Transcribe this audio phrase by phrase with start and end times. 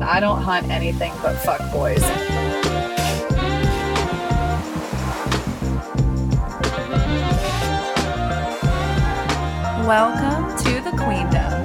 [0.00, 2.00] I don't hunt anything but fuck boys.
[9.86, 11.64] Welcome to the Queendom.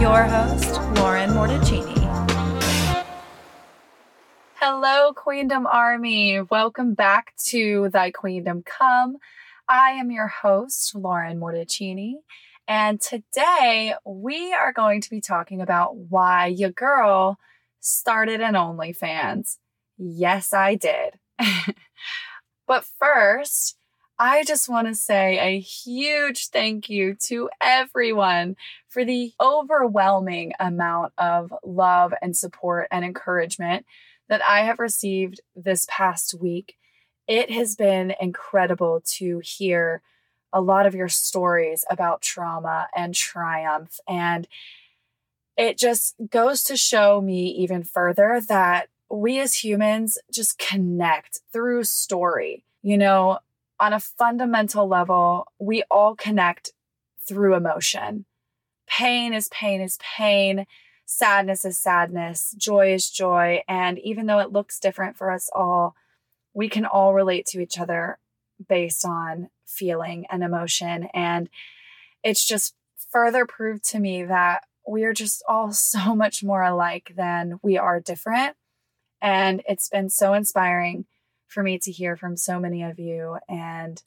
[0.00, 2.00] Your host, Lauren Morticini.
[4.54, 6.40] Hello, Queendom Army.
[6.40, 9.18] Welcome back to Thy Queendom Come.
[9.68, 12.14] I am your host, Lauren Morticini,
[12.70, 17.36] and today we are going to be talking about why your girl
[17.80, 19.56] started an OnlyFans.
[19.98, 21.18] Yes, I did.
[22.68, 23.76] but first,
[24.20, 28.54] I just want to say a huge thank you to everyone
[28.88, 33.84] for the overwhelming amount of love and support and encouragement
[34.28, 36.76] that I have received this past week.
[37.26, 40.02] It has been incredible to hear
[40.52, 44.00] a lot of your stories about trauma and triumph.
[44.08, 44.48] And
[45.56, 51.84] it just goes to show me even further that we as humans just connect through
[51.84, 52.64] story.
[52.82, 53.40] You know,
[53.78, 56.72] on a fundamental level, we all connect
[57.26, 58.24] through emotion.
[58.86, 60.66] Pain is pain is pain.
[61.04, 62.54] Sadness is sadness.
[62.56, 63.62] Joy is joy.
[63.68, 65.96] And even though it looks different for us all,
[66.54, 68.18] we can all relate to each other
[68.68, 71.08] based on feeling and emotion.
[71.14, 71.48] And
[72.22, 72.74] it's just
[73.10, 77.78] further proved to me that we are just all so much more alike than we
[77.78, 78.56] are different.
[79.22, 81.04] And it's been so inspiring
[81.46, 83.38] for me to hear from so many of you.
[83.48, 84.02] And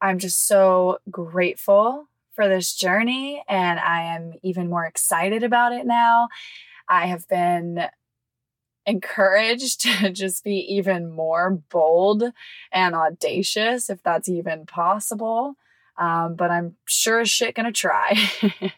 [0.00, 3.42] I'm just so grateful for this journey.
[3.48, 6.28] And I am even more excited about it now.
[6.88, 7.86] I have been
[8.86, 12.24] encouraged to just be even more bold
[12.72, 15.56] and audacious, if that's even possible.
[15.98, 18.14] Um, but I'm sure as shit gonna try.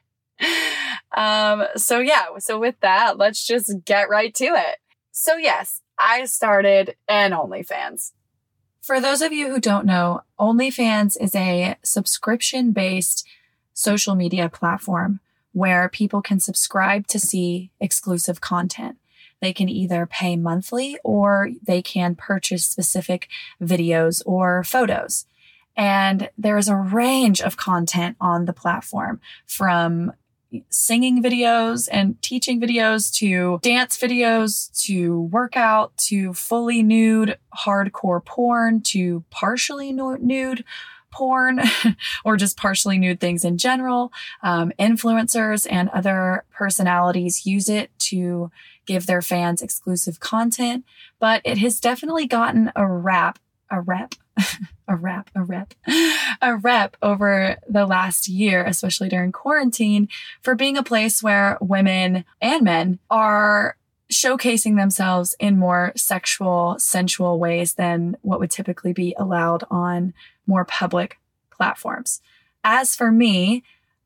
[1.16, 4.78] um, so yeah, so with that, let's just get right to it.
[5.10, 8.12] So yes, I started an OnlyFans.
[8.80, 13.26] For those of you who don't know, OnlyFans is a subscription based
[13.74, 15.20] social media platform
[15.52, 18.96] where people can subscribe to see exclusive content.
[19.40, 23.28] They can either pay monthly or they can purchase specific
[23.62, 25.26] videos or photos.
[25.76, 30.12] And there's a range of content on the platform from
[30.70, 38.80] singing videos and teaching videos to dance videos to workout to fully nude hardcore porn
[38.80, 40.64] to partially nude
[41.10, 41.60] porn
[42.24, 44.12] or just partially nude things in general.
[44.42, 48.50] Um, influencers and other personalities use it to
[48.88, 50.84] give their fans exclusive content,
[51.20, 53.38] but it has definitely gotten a rap,
[53.70, 54.14] a rep,
[54.88, 55.74] a rap, a rep,
[56.40, 60.08] a rep over the last year, especially during quarantine,
[60.40, 63.76] for being a place where women and men are
[64.10, 70.14] showcasing themselves in more sexual, sensual ways than what would typically be allowed on
[70.46, 71.18] more public
[71.50, 72.22] platforms.
[72.64, 73.62] As for me,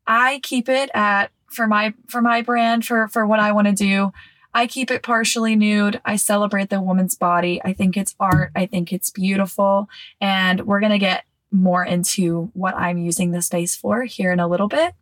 [0.09, 3.73] I keep it at for my for my brand for for what I want to
[3.73, 4.13] do.
[4.55, 6.01] I keep it partially nude.
[6.05, 7.61] I celebrate the woman's body.
[7.65, 8.53] I think it's art.
[8.55, 9.89] I think it's beautiful.
[10.21, 14.41] And we're going to get more into what I'm using the space for here in
[14.41, 14.95] a little bit.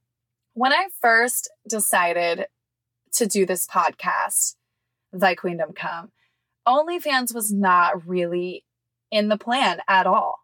[0.55, 2.47] When I first decided
[3.12, 4.56] to do this podcast,
[5.12, 6.11] Thy Queendom Come,
[6.67, 8.65] OnlyFans was not really
[9.11, 10.41] in the plan at all.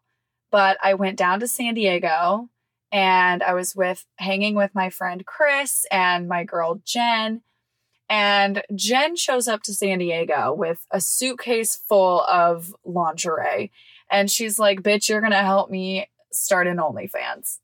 [0.51, 2.49] But I went down to San Diego
[2.91, 7.41] and I was with hanging with my friend Chris and my girl Jen
[8.09, 13.71] and Jen shows up to San Diego with a suitcase full of lingerie.
[14.09, 17.57] And she's like, bitch, you're going to help me start an OnlyFans.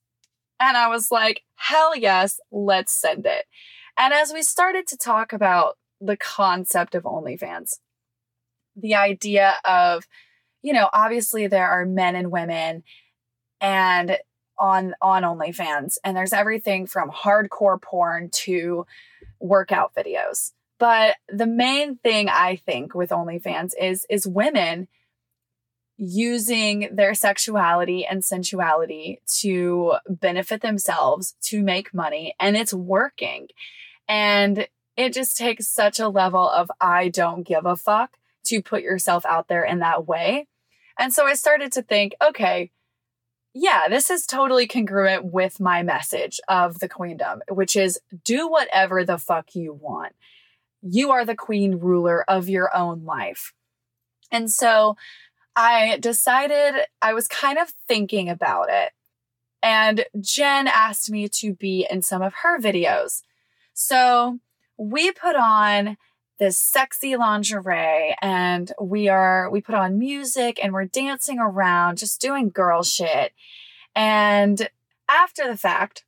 [0.60, 3.46] And I was like, hell yes, let's send it.
[3.98, 7.78] And as we started to talk about the concept of OnlyFans,
[8.76, 10.06] the idea of,
[10.62, 12.84] you know, obviously there are men and women
[13.62, 14.18] and
[14.60, 18.86] on on OnlyFans and there's everything from hardcore porn to
[19.44, 20.54] workout videos.
[20.80, 24.88] But the main thing I think with OnlyFans is is women
[25.98, 33.48] using their sexuality and sensuality to benefit themselves, to make money, and it's working.
[34.08, 34.68] And
[34.98, 39.26] it just takes such a level of I don't give a fuck to put yourself
[39.26, 40.48] out there in that way.
[40.98, 42.72] And so I started to think, okay,
[43.54, 49.06] yeah, this is totally congruent with my message of the queendom, which is do whatever
[49.06, 50.14] the fuck you want.
[50.82, 53.54] You are the queen ruler of your own life.
[54.32, 54.98] And so
[55.56, 58.92] I decided I was kind of thinking about it.
[59.62, 63.22] And Jen asked me to be in some of her videos.
[63.74, 64.40] So
[64.78, 65.98] we put on
[66.40, 72.20] this sexy lingerie and we are we put on music and we're dancing around just
[72.20, 73.34] doing girl shit.
[73.96, 74.70] And
[75.08, 76.06] after the fact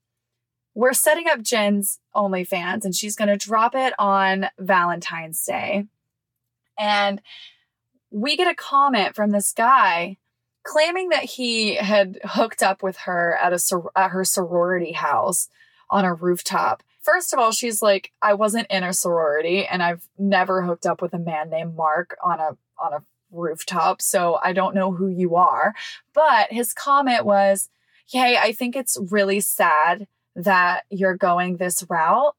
[0.74, 5.86] we're setting up jen's onlyfans and she's going to drop it on valentine's day.
[6.78, 7.22] And
[8.12, 10.18] we get a comment from this guy
[10.64, 15.48] claiming that he had hooked up with her at a at her sorority house
[15.90, 20.10] on a rooftop first of all, she's like, I wasn't in a sorority and I've
[20.18, 24.52] never hooked up with a man named Mark on a on a rooftop, so I
[24.52, 25.74] don't know who you are.
[26.14, 27.70] But his comment was,
[28.08, 32.36] Hey, I think it's really sad that you're going this route.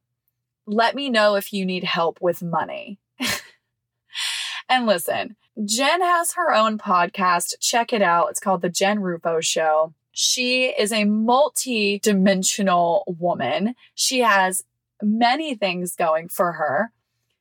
[0.67, 2.99] Let me know if you need help with money.
[4.69, 7.55] and listen, Jen has her own podcast.
[7.61, 8.29] Check it out.
[8.31, 9.95] It's called The Jen Rufo Show.
[10.19, 13.75] She is a multi dimensional woman.
[13.95, 14.65] She has
[15.03, 16.91] many things going for her.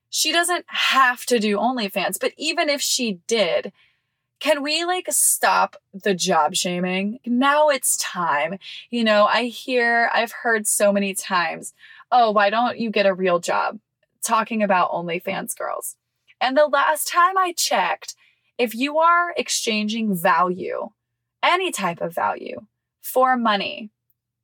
[0.10, 3.72] She doesn't have to do OnlyFans, but even if she did,
[4.42, 7.20] can we like stop the job shaming?
[7.26, 8.60] Now it's time.
[8.90, 11.74] You know, I hear, I've heard so many times,
[12.12, 13.80] oh, why don't you get a real job?
[14.22, 15.96] Talking about OnlyFans girls.
[16.42, 18.16] And the last time I checked,
[18.58, 20.90] if you are exchanging value,
[21.46, 22.66] any type of value
[23.02, 23.92] for money.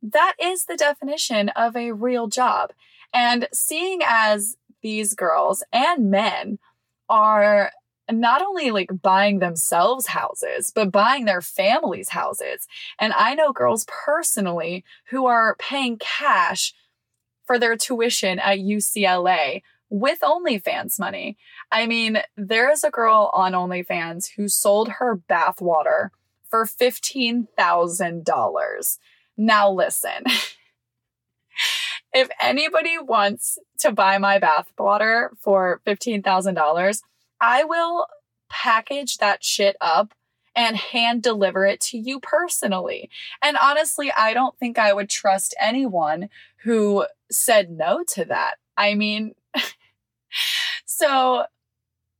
[0.02, 2.72] That is the definition of a real job.
[3.14, 6.60] And seeing as these girls and men
[7.10, 7.72] are
[8.10, 12.68] not only like buying themselves houses, but buying their families houses.
[13.00, 16.74] And I know girls personally who are paying cash
[17.46, 21.38] for their tuition at UCLA with OnlyFans money.
[21.72, 26.10] I mean, there is a girl on OnlyFans who sold her bathwater
[26.52, 28.98] for $15,000.
[29.38, 30.26] Now, listen.
[32.14, 37.02] if anybody wants to buy my bathwater for $15,000,
[37.40, 38.06] I will
[38.50, 40.14] package that shit up
[40.56, 43.10] and hand deliver it to you personally.
[43.42, 46.30] And honestly, I don't think I would trust anyone
[46.64, 48.58] who said no to that.
[48.76, 49.34] I mean,
[50.86, 51.46] so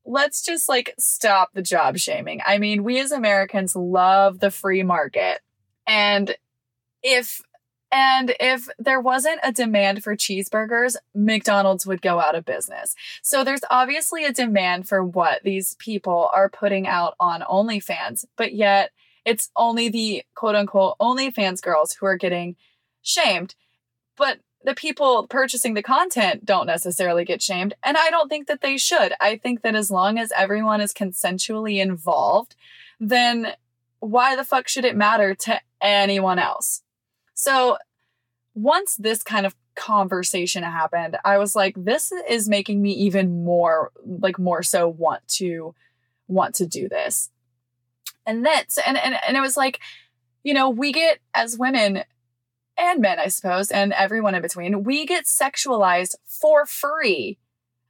[0.06, 2.42] let's just like stop the job shaming.
[2.46, 5.42] I mean, we as Americans love the free market.
[5.88, 6.36] And
[7.04, 7.42] if
[7.92, 12.96] and if there wasn't a demand for cheeseburgers, McDonald's would go out of business.
[13.22, 18.54] So there's obviously a demand for what these people are putting out on OnlyFans, but
[18.54, 18.92] yet
[19.26, 22.56] it's only the quote unquote OnlyFans girls who are getting
[23.02, 23.56] shamed.
[24.16, 27.74] But the people purchasing the content don't necessarily get shamed.
[27.84, 29.14] And I don't think that they should.
[29.20, 32.56] I think that as long as everyone is consensually involved,
[33.00, 33.54] then
[34.00, 36.84] why the fuck should it matter to anyone else?
[37.34, 37.78] So
[38.54, 43.92] once this kind of conversation happened, I was like, this is making me even more,
[44.06, 45.74] like, more so want to,
[46.28, 47.30] want to do this.
[48.26, 49.80] And that's, and, and, and it was like,
[50.44, 52.04] you know, we get as women,
[52.82, 57.38] and men, I suppose, and everyone in between, we get sexualized for free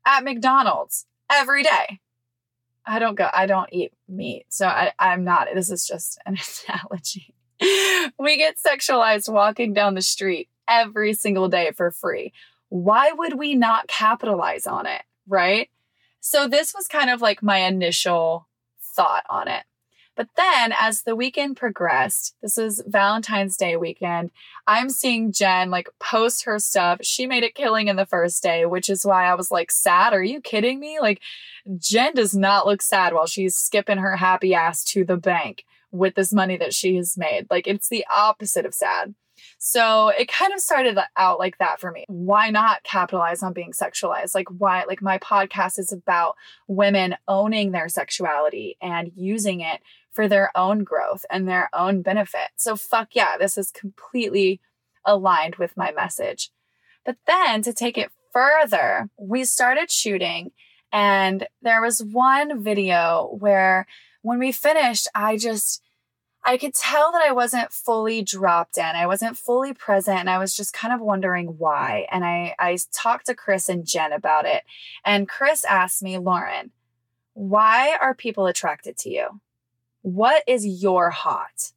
[0.06, 2.02] at McDonald's every day.
[2.86, 4.46] I don't go, I don't eat meat.
[4.50, 7.34] So I, I'm not, this is just an analogy.
[8.20, 12.34] we get sexualized walking down the street every single day for free.
[12.68, 15.04] Why would we not capitalize on it?
[15.26, 15.70] Right.
[16.20, 18.48] So this was kind of like my initial
[18.94, 19.64] thought on it.
[20.16, 24.32] But then as the weekend progressed, this is Valentine's Day weekend,
[24.68, 27.00] I'm seeing Jen like post her stuff.
[27.02, 30.14] She made it killing in the first day, which is why I was like, sad.
[30.14, 31.00] Are you kidding me?
[31.00, 31.22] Like,
[31.78, 36.16] Jen does not look sad while she's skipping her happy ass to the bank with
[36.16, 37.48] this money that she has made.
[37.50, 39.16] Like, it's the opposite of sad.
[39.58, 42.06] So it kind of started out like that for me.
[42.08, 44.36] Why not capitalize on being sexualized?
[44.36, 44.84] Like, why?
[44.88, 46.36] Like, my podcast is about
[46.68, 52.50] women owning their sexuality and using it for their own growth and their own benefit.
[52.58, 54.60] So, fuck yeah, this is completely
[55.06, 56.52] aligned with my message.
[57.06, 60.52] But then to take it further, we started shooting,
[60.92, 63.88] and there was one video where
[64.22, 65.82] when we finished, I just,
[66.44, 68.84] I could tell that I wasn't fully dropped in.
[68.84, 72.08] I wasn't fully present and I was just kind of wondering why.
[72.12, 74.64] And I, I talked to Chris and Jen about it.
[75.06, 76.72] And Chris asked me, Lauren,
[77.34, 79.42] why are people attracted to you?
[80.02, 81.74] What is your hot?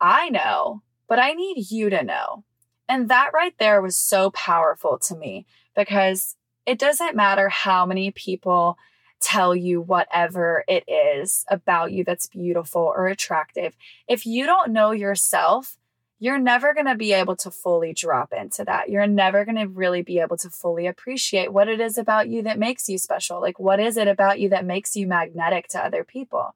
[0.00, 2.44] I know, but I need you to know.
[2.88, 6.36] And that right there was so powerful to me because
[6.66, 8.76] it doesn't matter how many people
[9.20, 13.74] tell you whatever it is about you that's beautiful or attractive.
[14.06, 15.78] If you don't know yourself,
[16.18, 18.88] you're never going to be able to fully drop into that.
[18.88, 22.42] You're never going to really be able to fully appreciate what it is about you
[22.42, 23.40] that makes you special.
[23.40, 26.54] Like, what is it about you that makes you magnetic to other people?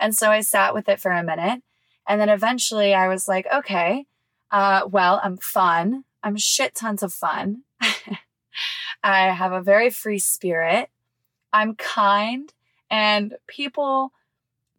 [0.00, 1.62] And so I sat with it for a minute.
[2.08, 4.06] And then eventually I was like, okay,
[4.50, 6.04] uh, well, I'm fun.
[6.22, 7.62] I'm shit tons of fun.
[9.02, 10.88] I have a very free spirit.
[11.52, 12.52] I'm kind
[12.90, 14.12] and people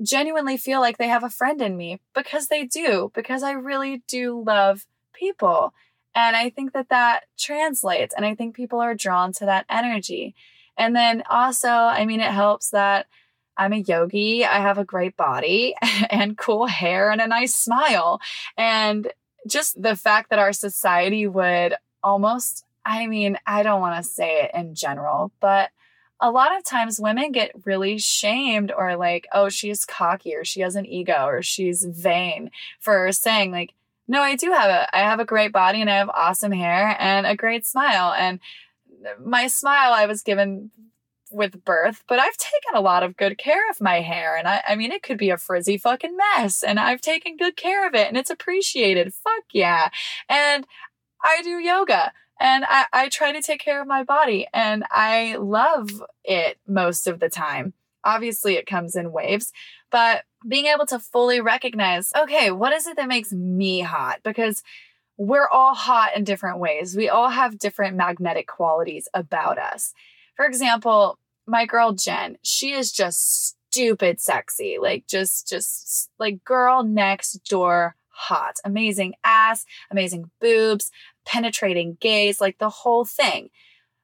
[0.01, 4.03] genuinely feel like they have a friend in me because they do, because I really
[4.07, 5.73] do love people.
[6.15, 8.13] And I think that that translates.
[8.15, 10.35] And I think people are drawn to that energy.
[10.77, 13.07] And then also, I mean, it helps that
[13.59, 14.45] I'm a yogi.
[14.45, 15.75] I have a great body
[16.09, 18.21] and cool hair and a nice smile.
[18.57, 19.11] And
[19.47, 24.43] just the fact that our society would almost, I mean, I don't want to say
[24.43, 25.69] it in general, but
[26.21, 30.61] a lot of times women get really shamed or like, oh, she's cocky or she
[30.61, 33.73] has an ego or she's vain for saying like,
[34.07, 36.95] no, I do have a, I have a great body and I have awesome hair
[36.99, 38.13] and a great smile.
[38.13, 38.39] And
[39.23, 40.71] my smile I was given
[41.31, 44.35] with birth, but I've taken a lot of good care of my hair.
[44.35, 47.55] And I, I mean, it could be a frizzy fucking mess and I've taken good
[47.55, 49.13] care of it and it's appreciated.
[49.13, 49.89] Fuck yeah.
[50.27, 50.65] And
[51.23, 55.35] I do yoga and I, I try to take care of my body and I
[55.35, 55.89] love
[56.23, 57.73] it most of the time.
[58.03, 59.51] Obviously, it comes in waves,
[59.91, 64.19] but being able to fully recognize, okay, what is it that makes me hot?
[64.23, 64.63] Because
[65.17, 66.95] we're all hot in different ways.
[66.95, 69.93] We all have different magnetic qualities about us.
[70.39, 76.81] For example, my girl Jen, she is just stupid sexy, like just, just like girl
[76.81, 80.91] next door hot, amazing ass, amazing boobs,
[81.25, 83.49] penetrating gaze, like the whole thing.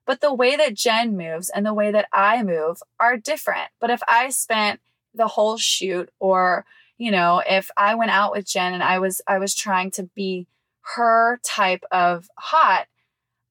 [0.06, 3.70] But the way that Jen moves and the way that I move are different.
[3.80, 4.82] But if I spent
[5.14, 6.66] the whole shoot or,
[6.98, 10.04] you know, if I went out with Jen and I was I was trying to
[10.14, 10.48] be
[10.96, 12.88] her type of hot,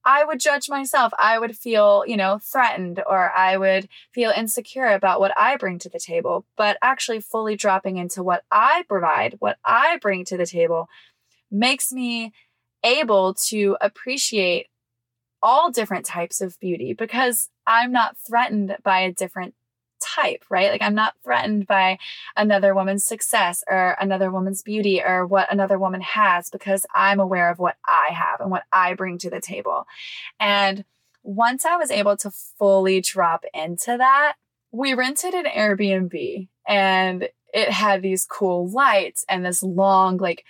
[0.05, 1.13] I would judge myself.
[1.19, 5.79] I would feel, you know, threatened or I would feel insecure about what I bring
[5.81, 6.45] to the table.
[6.57, 10.89] But actually, fully dropping into what I provide, what I bring to the table,
[11.51, 12.33] makes me
[12.85, 14.67] able to appreciate
[15.43, 19.55] all different types of beauty because I'm not threatened by a different
[20.05, 20.71] type, right?
[20.71, 21.99] Like I'm not threatened by
[22.37, 27.51] another woman's success or another woman's beauty or what another woman has because I'm aware
[27.51, 29.87] of what I have and what I bring to the table.
[30.39, 30.85] And
[31.23, 34.35] once I was able to fully drop into that,
[34.71, 40.45] we rented an Airbnb and it had these cool lights and this long, like,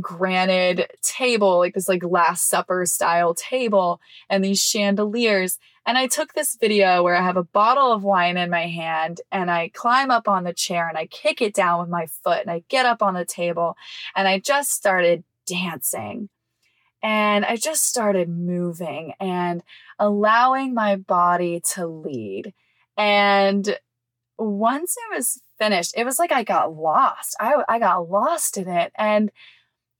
[0.00, 5.58] granite table, like this like Last Supper style table, and these chandeliers.
[5.86, 9.22] And I took this video where I have a bottle of wine in my hand
[9.32, 12.42] and I climb up on the chair and I kick it down with my foot
[12.42, 13.76] and I get up on the table
[14.14, 16.28] and I just started dancing.
[17.02, 19.62] And I just started moving and
[19.98, 22.52] allowing my body to lead.
[22.96, 23.78] And
[24.36, 27.36] once it was finished, it was like I got lost.
[27.40, 28.92] I, I got lost in it.
[28.94, 29.30] And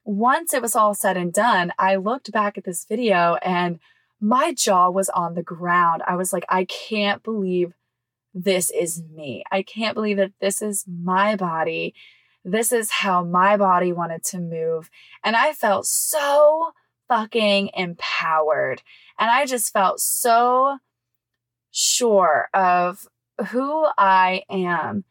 [0.04, 3.78] once it was all said and done, I looked back at this video and
[4.20, 6.02] my jaw was on the ground.
[6.06, 7.74] I was like, I can't believe
[8.34, 9.44] this is me.
[9.50, 11.94] I can't believe that this is my body.
[12.44, 14.90] This is how my body wanted to move.
[15.24, 16.72] And I felt so
[17.08, 18.82] fucking empowered.
[19.18, 20.78] And I just felt so
[21.70, 23.06] sure of
[23.48, 25.04] who I am.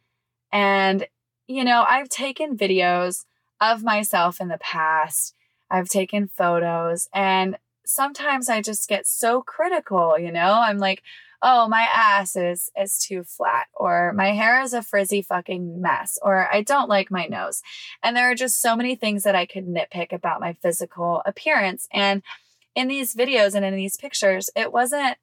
[0.51, 1.07] And,
[1.47, 3.25] you know, I've taken videos
[3.59, 5.33] of myself in the past,
[5.69, 10.59] I've taken photos, and sometimes I just get so critical, you know?
[10.61, 11.01] I'm like,
[11.41, 16.17] oh, my ass is, is too flat, or my hair is a frizzy fucking mess,
[16.21, 17.61] or I don't like my nose.
[18.01, 21.87] And there are just so many things that I could nitpick about my physical appearance.
[21.91, 22.23] And
[22.75, 25.17] in these videos and in these pictures, it wasn't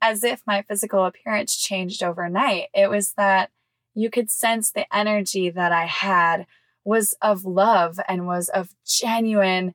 [0.00, 2.66] as if my physical appearance changed overnight.
[2.74, 3.50] It was that
[3.96, 6.46] you could sense the energy that I had
[6.84, 9.74] was of love and was of genuine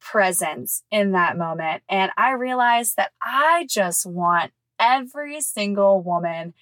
[0.00, 1.82] presence in that moment.
[1.88, 6.54] And I realized that I just want every single woman,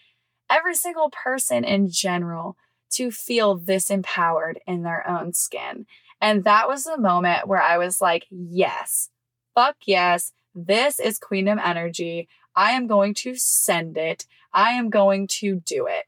[0.51, 2.57] every single person in general
[2.91, 5.87] to feel this empowered in their own skin.
[6.21, 9.09] And that was the moment where I was like, yes,
[9.55, 12.29] fuck yes, this is Queendom energy.
[12.57, 14.27] I am going to send it.
[14.53, 16.08] I am going to do it.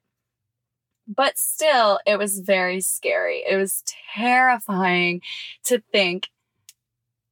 [1.12, 3.42] But still, it was very scary.
[3.48, 3.82] It was
[4.14, 5.22] terrifying
[5.64, 6.28] to think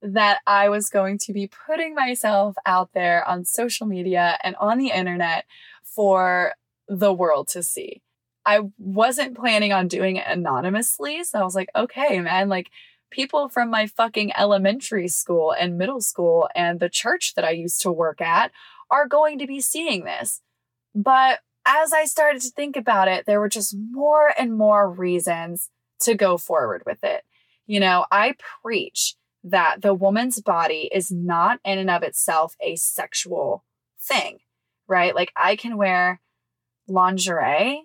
[0.01, 4.77] that I was going to be putting myself out there on social media and on
[4.77, 5.45] the internet
[5.83, 6.53] for
[6.89, 8.01] the world to see.
[8.45, 11.23] I wasn't planning on doing it anonymously.
[11.23, 12.69] So I was like, okay, man, like
[13.11, 17.81] people from my fucking elementary school and middle school and the church that I used
[17.81, 18.51] to work at
[18.91, 20.41] are going to be seeing this.
[20.95, 25.69] But as I started to think about it, there were just more and more reasons
[26.01, 27.23] to go forward with it.
[27.67, 32.75] You know, I preach that the woman's body is not in and of itself a
[32.75, 33.63] sexual
[33.99, 34.39] thing,
[34.87, 35.15] right?
[35.15, 36.19] Like I can wear
[36.87, 37.83] lingerie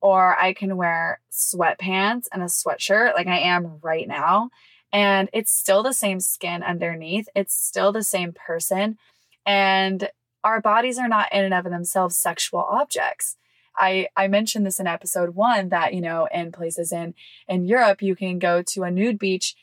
[0.00, 4.50] or I can wear sweatpants and a sweatshirt like I am right now.
[4.92, 8.96] And it's still the same skin underneath, it's still the same person.
[9.44, 10.08] And
[10.44, 13.36] our bodies are not in and of themselves sexual objects.
[13.76, 17.14] I, I mentioned this in episode one that, you know, in places in,
[17.48, 19.54] in Europe, you can go to a nude beach.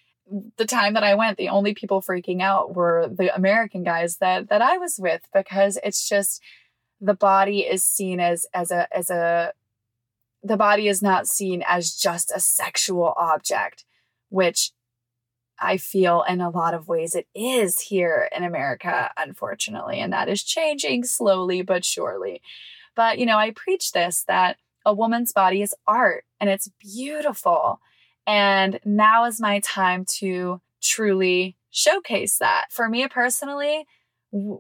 [0.58, 4.50] The time that I went, the only people freaking out were the American guys that,
[4.50, 6.42] that I was with because it's just
[7.02, 9.52] the body is seen as, as a, as a,
[10.42, 13.84] the body is not seen as just a sexual object,
[14.30, 14.72] which
[15.60, 20.00] I feel in a lot of ways it is here in America, unfortunately.
[20.00, 22.42] And that is changing slowly but surely.
[22.96, 27.80] But, you know, I preach this that a woman's body is art and it's beautiful.
[28.28, 32.68] And now is my time to truly showcase that.
[32.72, 33.86] For me personally,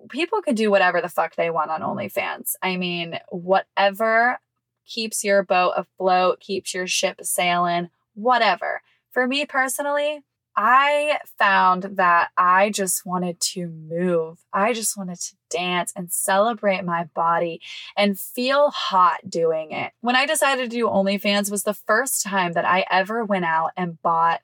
[0.09, 2.53] people could do whatever the fuck they want on OnlyFans.
[2.61, 4.39] I mean, whatever
[4.85, 8.81] keeps your boat afloat, keeps your ship sailing, whatever.
[9.11, 10.21] For me personally,
[10.57, 14.39] I found that I just wanted to move.
[14.53, 17.59] I just wanted to dance and celebrate my body
[17.97, 19.91] and feel hot doing it.
[19.99, 23.71] When I decided to do OnlyFans was the first time that I ever went out
[23.75, 24.41] and bought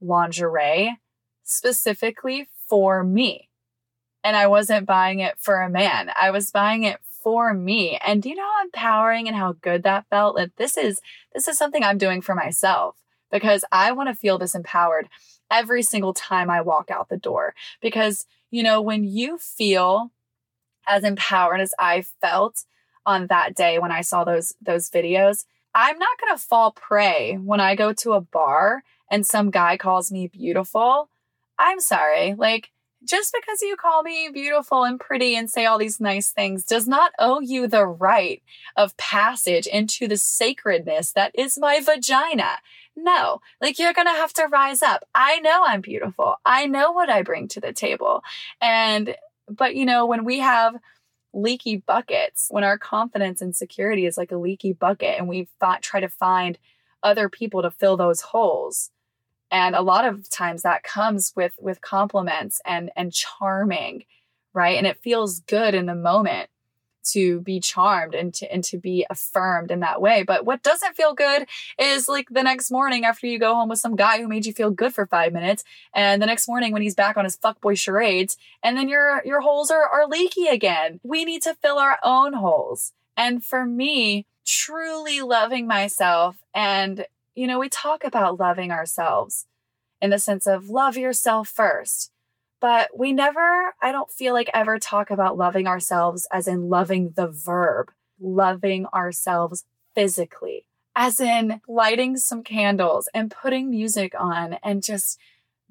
[0.00, 0.98] lingerie
[1.44, 3.50] specifically for me.
[4.24, 6.10] And I wasn't buying it for a man.
[6.18, 7.98] I was buying it for me.
[8.04, 10.36] And do you know how empowering and how good that felt?
[10.36, 11.00] Like this is
[11.34, 12.96] this is something I'm doing for myself
[13.30, 15.08] because I want to feel this empowered
[15.50, 17.54] every single time I walk out the door.
[17.80, 20.10] Because, you know, when you feel
[20.86, 22.64] as empowered as I felt
[23.06, 27.34] on that day when I saw those those videos, I'm not going to fall prey
[27.34, 31.08] when I go to a bar and some guy calls me beautiful.
[31.58, 32.34] I'm sorry.
[32.34, 32.70] Like
[33.02, 36.86] just because you call me beautiful and pretty and say all these nice things does
[36.86, 38.42] not owe you the right
[38.76, 42.58] of passage into the sacredness that is my vagina.
[43.02, 45.04] No, like you're going to have to rise up.
[45.14, 46.36] I know I'm beautiful.
[46.44, 48.22] I know what I bring to the table.
[48.60, 49.16] And,
[49.48, 50.76] but you know, when we have
[51.32, 55.48] leaky buckets, when our confidence and security is like a leaky bucket and we
[55.80, 56.58] try to find
[57.02, 58.90] other people to fill those holes,
[59.50, 64.04] and a lot of times that comes with with compliments and and charming
[64.52, 66.48] right and it feels good in the moment
[67.12, 70.22] to be charmed and to and to be affirmed in that way.
[70.22, 71.46] But what doesn't feel good
[71.78, 74.52] is like the next morning after you go home with some guy who made you
[74.52, 77.78] feel good for five minutes and the next morning when he's back on his fuckboy
[77.78, 81.00] charades and then your your holes are, are leaky again.
[81.02, 82.92] We need to fill our own holes.
[83.16, 89.46] And for me truly loving myself and you know, we talk about loving ourselves
[90.00, 92.10] in the sense of love yourself first.
[92.60, 97.12] But we never, I don't feel like ever talk about loving ourselves as in loving
[97.16, 104.82] the verb, loving ourselves physically, as in lighting some candles and putting music on and
[104.82, 105.18] just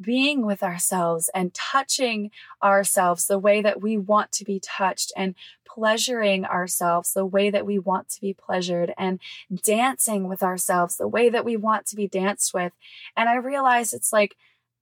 [0.02, 2.32] being with ourselves and touching
[2.64, 5.36] ourselves the way that we want to be touched and
[5.68, 9.20] pleasuring ourselves the way that we want to be pleasured and
[9.64, 12.72] dancing with ourselves the way that we want to be danced with.
[13.16, 14.36] And I realize it's like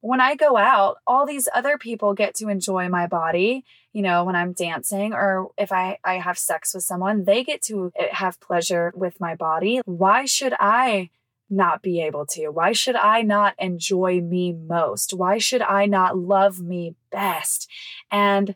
[0.08, 4.24] when I go out, all these other people get to enjoy my body, you know,
[4.24, 8.08] when I'm dancing or if I, I have sex with someone, they get to eh,
[8.12, 9.82] have pleasure with my body.
[9.84, 11.10] Why should I
[11.50, 12.48] not be able to?
[12.48, 15.14] Why should I not enjoy me most?
[15.14, 17.70] Why should I not love me best?
[18.10, 18.56] And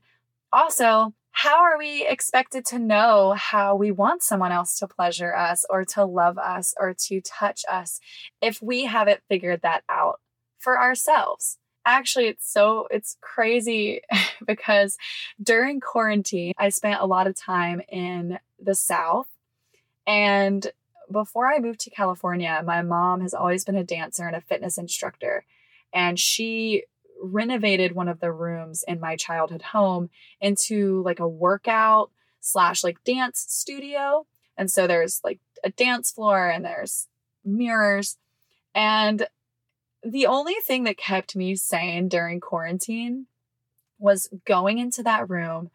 [0.54, 5.66] also, how are we expected to know how we want someone else to pleasure us
[5.70, 8.00] or to love us or to touch us
[8.42, 10.22] if we haven't figured that out
[10.62, 11.58] for ourselves?
[11.86, 14.02] Actually, it's so, it's crazy
[14.46, 14.98] because
[15.42, 19.28] during quarantine, I spent a lot of time in the South.
[20.06, 20.72] And
[21.12, 24.78] before I moved to California, my mom has always been a dancer and a fitness
[24.78, 25.46] instructor.
[25.94, 26.84] And she
[27.22, 33.04] renovated one of the rooms in my childhood home into like a workout slash like
[33.04, 34.26] dance studio.
[34.58, 37.08] And so there's like a dance floor and there's
[37.46, 38.18] mirrors.
[38.74, 39.28] And
[40.04, 43.28] the only thing that kept me sane during quarantine
[44.00, 45.70] was going into that room,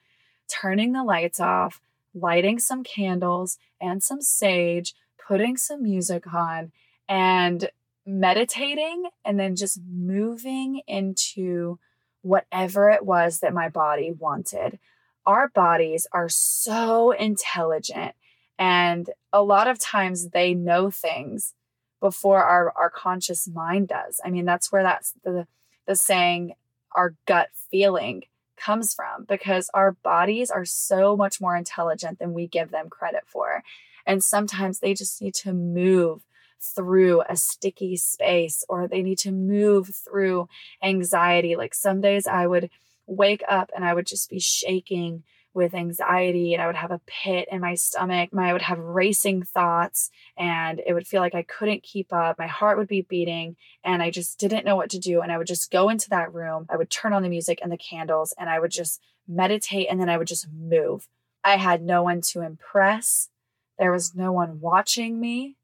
[0.49, 1.81] turning the lights off,
[2.15, 4.95] lighting some candles and some sage,
[5.27, 6.73] putting some music on,
[7.09, 7.71] and
[8.05, 11.79] meditating and then just moving into
[12.23, 14.79] whatever it was that my body wanted.
[15.25, 18.15] Our bodies are so intelligent,
[18.59, 21.55] and a lot of times they know things
[22.01, 24.21] before our, our conscious mind does.
[24.25, 25.47] I mean, that's where that's the,
[25.87, 26.55] the saying,
[26.95, 28.23] our gut feeling
[28.57, 33.25] comes from because our bodies are so much more intelligent than we give them credit
[33.27, 33.63] for.
[34.07, 36.23] And sometimes they just need to move
[36.59, 40.49] through a sticky space or they need to move through
[40.83, 41.55] anxiety.
[41.55, 42.71] Like some days I would
[43.07, 45.23] wake up and I would just be shaking
[45.57, 48.31] with anxiety and I would have a pit in my stomach.
[48.37, 52.39] I would have racing thoughts and it would feel like I couldn't keep up.
[52.39, 55.23] My heart would be beating and I just didn't know what to do.
[55.23, 56.67] And I would just go into that room.
[56.69, 59.99] I would turn on the music and the candles and I would just meditate and
[59.99, 61.09] then I would just move.
[61.43, 63.31] I had no one to impress.
[63.79, 65.57] There was no one watching me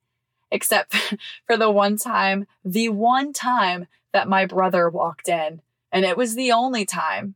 [0.50, 0.96] except
[1.46, 5.60] for the one time, the one time that my brother walked in.
[5.92, 7.34] And it was the only time.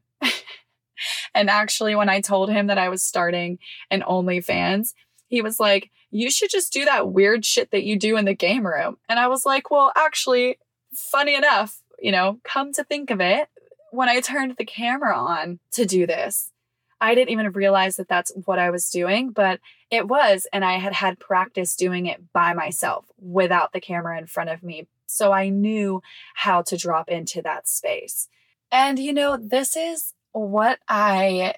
[1.34, 3.58] And actually, when I told him that I was starting
[3.90, 4.94] an OnlyFans,
[5.28, 8.34] he was like, You should just do that weird shit that you do in the
[8.34, 8.98] game room.
[9.08, 10.58] And I was like, Well, actually,
[10.94, 13.48] funny enough, you know, come to think of it,
[13.90, 16.52] when I turned the camera on to do this,
[17.00, 20.46] I didn't even realize that that's what I was doing, but it was.
[20.52, 24.62] And I had had practice doing it by myself without the camera in front of
[24.62, 24.86] me.
[25.06, 26.02] So I knew
[26.34, 28.28] how to drop into that space.
[28.72, 31.54] And, you know, this is what I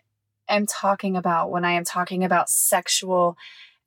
[0.49, 3.37] am talking about when I am talking about sexual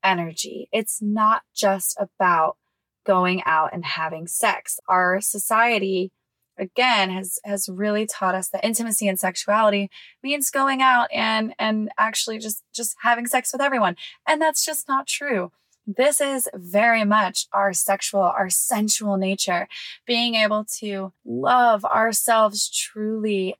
[0.04, 0.68] energy.
[0.72, 2.58] It's not just about
[3.06, 4.80] going out and having sex.
[4.90, 6.12] Our society
[6.58, 9.90] again has has really taught us that intimacy and sexuality
[10.22, 13.96] means going out and and actually just just having sex with everyone
[14.28, 15.50] and that's just not true
[15.88, 19.66] this is very much our sexual our sensual nature
[20.06, 23.56] being able to love ourselves truly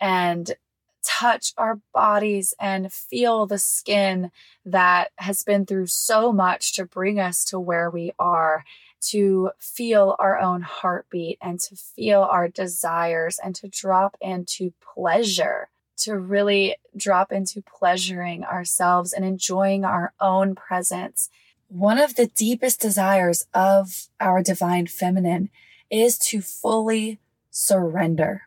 [0.00, 0.54] and
[1.02, 4.30] touch our bodies and feel the skin
[4.64, 8.64] that has been through so much to bring us to where we are
[9.00, 15.68] to feel our own heartbeat and to feel our desires and to drop into pleasure,
[15.96, 21.30] to really drop into pleasuring ourselves and enjoying our own presence.
[21.68, 25.50] One of the deepest desires of our divine feminine
[25.90, 27.18] is to fully
[27.50, 28.42] surrender,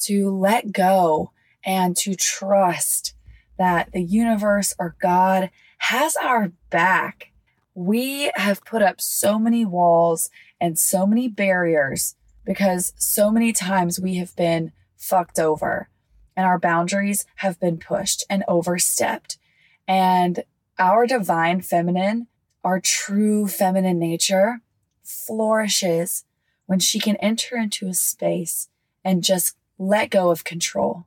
[0.00, 1.30] to let go
[1.64, 3.14] and to trust
[3.58, 7.32] that the universe or God has our back
[7.78, 14.00] we have put up so many walls and so many barriers because so many times
[14.00, 15.88] we have been fucked over
[16.36, 19.38] and our boundaries have been pushed and overstepped.
[19.86, 20.42] And
[20.76, 22.26] our divine feminine,
[22.64, 24.60] our true feminine nature
[25.04, 26.24] flourishes
[26.66, 28.68] when she can enter into a space
[29.04, 31.06] and just let go of control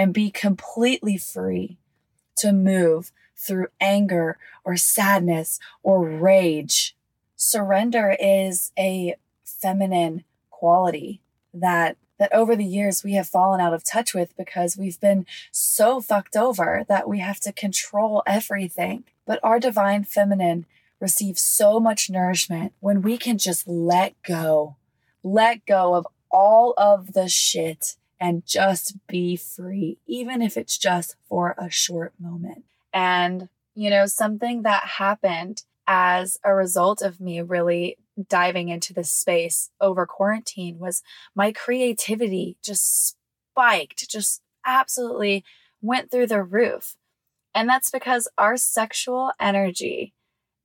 [0.00, 1.76] and be completely free
[2.34, 6.96] to move through anger or sadness or rage.
[7.36, 11.20] Surrender is a feminine quality
[11.52, 15.26] that that over the years we have fallen out of touch with because we've been
[15.50, 19.04] so fucked over that we have to control everything.
[19.26, 20.64] But our divine feminine
[20.98, 24.76] receives so much nourishment when we can just let go.
[25.22, 31.16] Let go of all of the shit and just be free, even if it's just
[31.28, 32.64] for a short moment.
[32.92, 37.96] And, you know, something that happened as a result of me really
[38.28, 41.02] diving into this space over quarantine was
[41.34, 43.16] my creativity just
[43.52, 45.44] spiked, just absolutely
[45.80, 46.96] went through the roof.
[47.54, 50.12] And that's because our sexual energy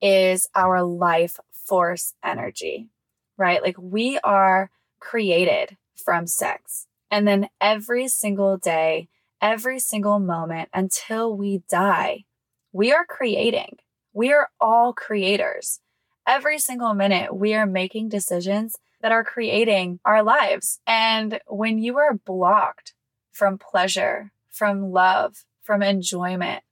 [0.01, 2.89] is our life force energy,
[3.37, 3.61] right?
[3.61, 6.87] Like we are created from sex.
[7.15, 9.07] And then every single day,
[9.41, 12.25] every single moment until we die.
[12.73, 13.77] We are creating.
[14.11, 15.79] We are all creators.
[16.27, 20.81] Every single minute, we are making decisions that are creating our lives.
[20.85, 22.93] And when you are blocked
[23.31, 26.63] from pleasure, from love, from enjoyment,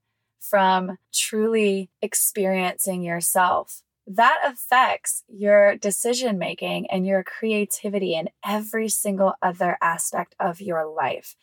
[0.41, 9.33] from truly experiencing yourself, that affects your decision making and your creativity in every single
[9.41, 11.35] other aspect of your life.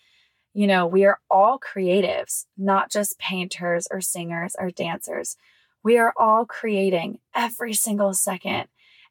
[0.52, 5.36] You know, we are all creatives, not just painters or singers or dancers.
[5.82, 8.66] We are all creating every single second.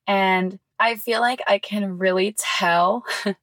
[0.06, 3.04] And I feel like I can really tell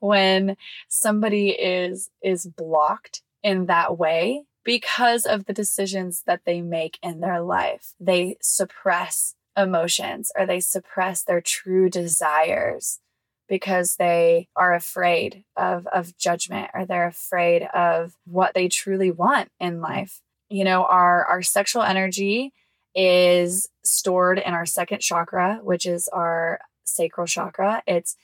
[0.00, 0.56] when
[0.88, 7.20] somebody is is blocked in that way because of the decisions that they make in
[7.20, 7.94] their life.
[7.98, 13.00] They suppress emotions or they suppress their true desires
[13.48, 19.50] because they are afraid of, of judgment or they're afraid of what they truly want
[19.58, 20.20] in life.
[20.48, 22.52] You know, our, our sexual energy
[22.94, 27.82] is stored in our second chakra, which is our sacral chakra.
[27.86, 28.16] It's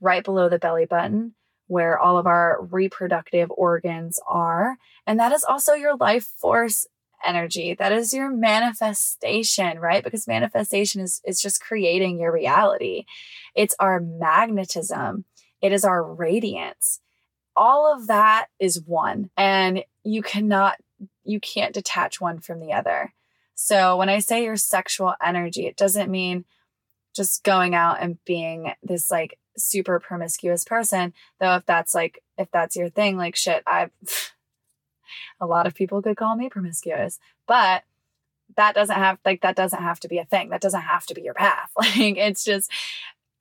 [0.00, 1.34] right below the belly button
[1.68, 4.76] where all of our reproductive organs are.
[5.06, 6.86] And that is also your life force
[7.24, 7.74] energy.
[7.74, 10.02] That is your manifestation, right?
[10.02, 13.04] Because manifestation is, is just creating your reality.
[13.54, 15.24] It's our magnetism.
[15.60, 17.00] It is our radiance.
[17.56, 20.76] All of that is one and you cannot,
[21.24, 23.12] you can't detach one from the other.
[23.54, 26.44] So when I say your sexual energy, it doesn't mean
[27.16, 31.12] just going out and being this like super promiscuous person.
[31.40, 33.90] Though if that's like, if that's your thing, like shit, I've,
[35.40, 37.84] a lot of people could call me promiscuous, but
[38.56, 40.50] that doesn't have like that doesn't have to be a thing.
[40.50, 41.70] That doesn't have to be your path.
[41.76, 42.70] Like it's just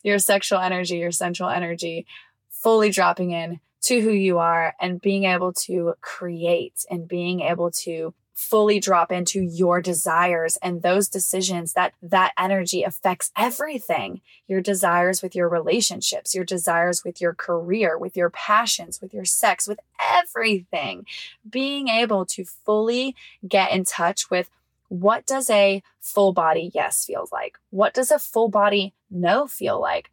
[0.03, 2.05] your sexual energy, your sensual energy
[2.49, 7.71] fully dropping in to who you are and being able to create and being able
[7.71, 14.21] to fully drop into your desires and those decisions that that energy affects everything.
[14.47, 19.25] Your desires with your relationships your desires with your career with your passions with your
[19.25, 21.07] sex with everything.
[21.49, 24.51] Being able to fully get in touch with
[24.87, 27.57] what does a full body yes feels like?
[27.71, 30.11] What does a full body no feel like?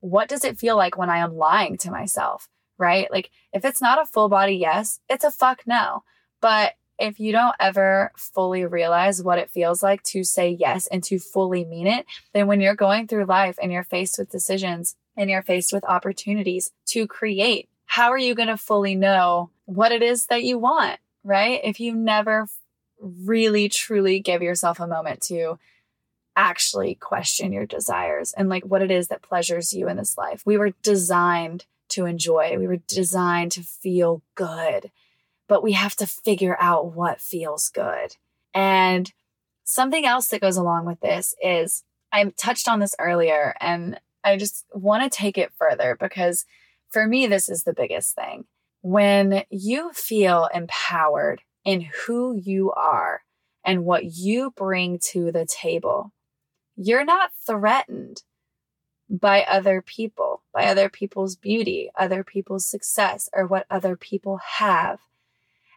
[0.00, 3.10] What does it feel like when i am lying to myself right?
[3.10, 6.04] Like if it's not a full body yes it's a fuck no.
[6.40, 11.02] But if you don't ever fully realize what it feels like to say yes and
[11.04, 14.96] to fully mean it, then when you're going through life and you're faced with decisions
[15.16, 19.92] and you're faced with opportunities to create, how are you going to fully know what
[19.92, 21.60] it is that you want, right?
[21.62, 22.48] If you never
[23.00, 25.58] really truly give yourself a moment to
[26.34, 30.42] actually question your desires and like what it is that pleasures you in this life.
[30.44, 32.56] We were designed to enjoy.
[32.58, 34.90] We were designed to feel good
[35.48, 38.16] but we have to figure out what feels good.
[38.54, 39.12] And
[39.64, 44.36] something else that goes along with this is I touched on this earlier and I
[44.36, 46.44] just want to take it further because
[46.90, 48.44] for me, this is the biggest thing.
[48.80, 53.22] When you feel empowered in who you are
[53.64, 56.12] and what you bring to the table,
[56.76, 58.22] you're not threatened
[59.08, 65.00] by other people, by other people's beauty, other people's success, or what other people have.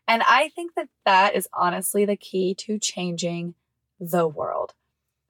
[0.09, 3.53] And I think that that is honestly the key to changing
[3.99, 4.73] the world.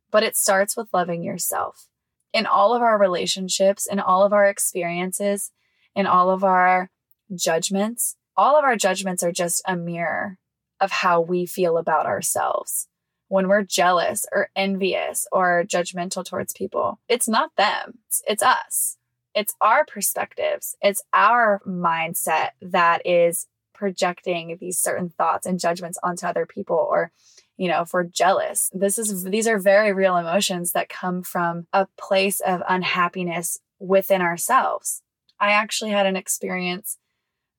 [0.10, 1.90] But it starts with loving yourself.
[2.32, 5.52] In all of our relationships, in all of our experiences,
[5.94, 6.90] in all of our
[7.36, 10.38] judgments, all of our judgments are just a mirror
[10.80, 12.88] of how we feel about ourselves.
[13.28, 18.96] When we're jealous or envious or judgmental towards people, it's not them, it's, it's us.
[19.36, 23.48] It's our perspectives, it's our mindset that is
[23.80, 27.14] projecting these certain thoughts and judgments onto other people or
[27.56, 31.66] you know if we're jealous this is these are very real emotions that come from
[31.72, 35.02] a place of unhappiness within ourselves
[35.40, 36.98] i actually had an experience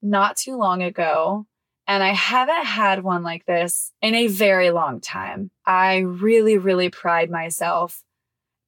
[0.03, 1.47] not too long ago
[1.87, 5.51] and I haven't had one like this in a very long time.
[5.67, 8.05] I really, really pride myself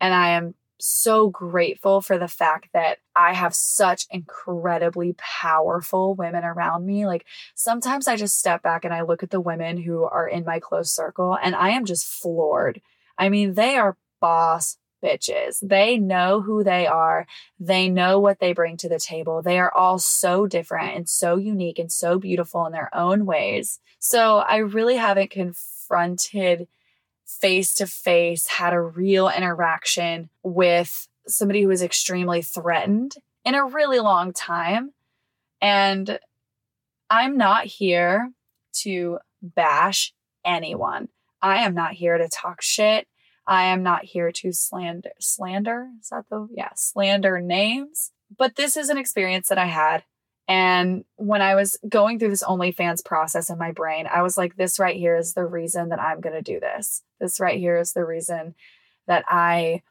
[0.01, 6.45] and I am so grateful for the fact that I have such incredibly powerful women
[6.45, 7.07] around me.
[7.07, 10.45] Like sometimes I just step back and I look at the women who are in
[10.45, 12.81] my close circle and I am just floored.
[13.16, 15.59] I mean, they are boss bitches.
[15.62, 17.27] They know who they are.
[17.61, 19.40] They know what they bring to the table.
[19.40, 23.79] They are all so different and so unique and so beautiful in their own ways.
[23.99, 26.66] So I really haven't confronted
[27.40, 33.14] face to face, had a real interaction with somebody who was extremely threatened
[33.45, 34.92] in a really long time.
[35.61, 36.18] And
[37.11, 38.31] I'm not here
[38.81, 40.14] to bash
[40.45, 41.09] anyone.
[41.40, 43.07] I am not here to talk shit.
[43.47, 45.88] I am not here to slander slander.
[46.01, 48.12] Is that the yeah, slander names.
[48.37, 50.05] But this is an experience that I had
[50.49, 54.57] and when I was going through this OnlyFans process in my brain, I was like,
[54.57, 57.03] this right here is the reason that I'm going to do this.
[57.21, 58.55] This right here is the reason
[59.07, 59.83] that I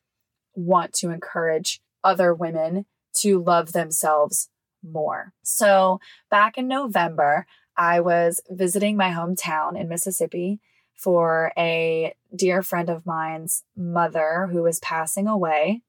[0.54, 2.86] want to encourage other women
[3.20, 4.50] to love themselves
[4.84, 5.34] more.
[5.44, 7.46] So back in November,
[7.78, 10.60] I was visiting my hometown in Mississippi
[10.96, 15.82] for a dear friend of mine's mother who was passing away.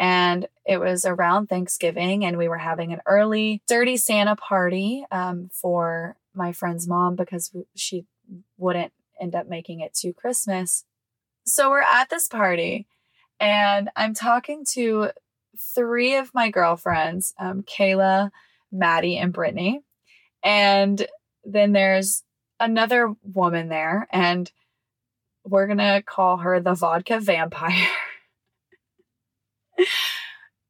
[0.00, 5.50] And it was around Thanksgiving, and we were having an early Dirty Santa party um,
[5.52, 8.06] for my friend's mom because she
[8.56, 10.84] wouldn't end up making it to Christmas.
[11.44, 12.86] So we're at this party
[13.40, 15.10] and I'm talking to
[15.74, 18.30] three of my girlfriends, um, Kayla,
[18.70, 19.80] Maddie, and Brittany.
[20.44, 21.04] And
[21.44, 22.22] then there's
[22.60, 24.50] another woman there, and
[25.44, 27.88] we're going to call her the vodka vampire.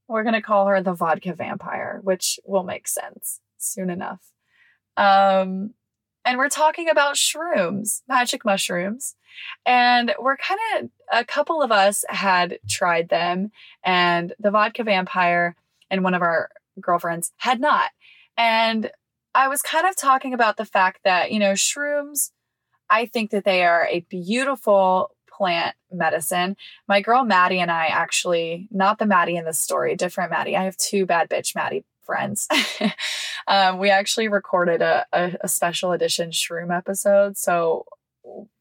[0.08, 4.20] we're going to call her the vodka vampire, which will make sense soon enough.
[4.96, 5.74] Um,
[6.24, 9.14] and we're talking about shrooms, magic mushrooms.
[9.64, 13.52] And we're kind of, a couple of us had tried them,
[13.84, 15.56] and the vodka vampire
[15.90, 17.90] and one of our girlfriends had not.
[18.36, 18.90] And
[19.34, 22.32] I was kind of talking about the fact that, you know, shrooms,
[22.90, 26.54] I think that they are a beautiful plant medicine.
[26.86, 30.54] My girl Maddie and I actually, not the Maddie in the story, different Maddie.
[30.54, 32.46] I have two bad bitch Maddie friends.
[33.48, 37.38] um, we actually recorded a, a, a special edition shroom episode.
[37.38, 37.86] So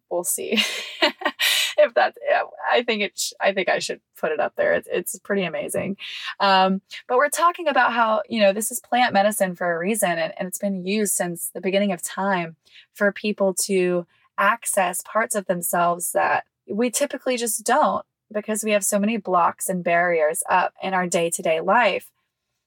[0.09, 0.53] we'll see
[1.01, 4.87] if yeah, i think it sh- i think i should put it up there it's,
[4.91, 5.95] it's pretty amazing
[6.39, 10.09] um, but we're talking about how you know this is plant medicine for a reason
[10.09, 12.55] and, and it's been used since the beginning of time
[12.91, 14.07] for people to
[14.39, 19.69] access parts of themselves that we typically just don't because we have so many blocks
[19.69, 22.11] and barriers up in our day-to-day life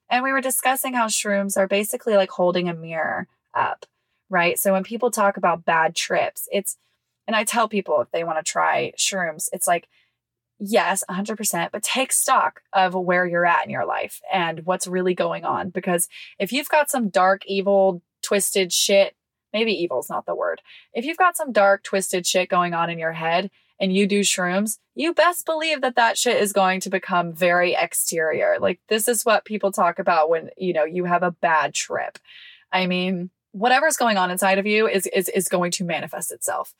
[0.09, 3.85] and we were discussing how shrooms are basically like holding a mirror up
[4.29, 6.77] right so when people talk about bad trips it's
[7.27, 9.87] and I tell people if they want to try shrooms, it's like,
[10.59, 15.13] yes, 100%, but take stock of where you're at in your life and what's really
[15.13, 15.69] going on.
[15.69, 19.15] Because if you've got some dark, evil, twisted shit,
[19.51, 20.61] maybe evil's not the word.
[20.93, 23.49] If you've got some dark, twisted shit going on in your head
[23.83, 27.75] and you do shrooms, you best believe that that shit is going to become very
[27.77, 28.55] exterior.
[28.57, 32.17] Like, this is what people talk about when, you know, you have a bad trip.
[32.71, 36.73] I mean, whatever's going on inside of you is, is, is going to manifest itself.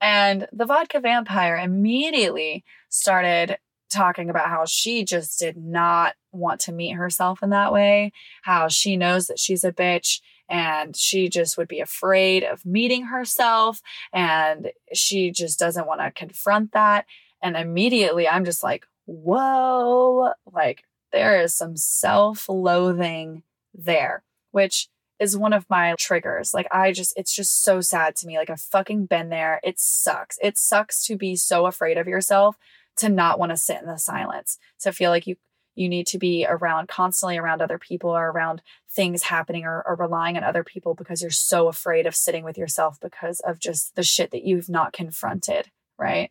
[0.00, 3.58] And the vodka vampire immediately started
[3.88, 8.66] talking about how she just did not want to meet herself in that way, how
[8.66, 10.18] she knows that she's a bitch
[10.50, 13.80] and she just would be afraid of meeting herself
[14.12, 17.06] and she just doesn't want to confront that.
[17.40, 20.82] And immediately I'm just like, whoa, like
[21.12, 24.88] there is some self loathing there, which
[25.20, 26.52] is one of my triggers.
[26.52, 28.36] Like I just it's just so sad to me.
[28.36, 29.60] Like I've fucking been there.
[29.62, 30.36] It sucks.
[30.42, 32.56] It sucks to be so afraid of yourself
[32.96, 34.58] to not want to sit in the silence.
[34.80, 35.36] To feel like you
[35.74, 39.94] you need to be around constantly around other people or around things happening or, or
[39.94, 43.94] relying on other people because you're so afraid of sitting with yourself because of just
[43.94, 46.30] the shit that you've not confronted, right?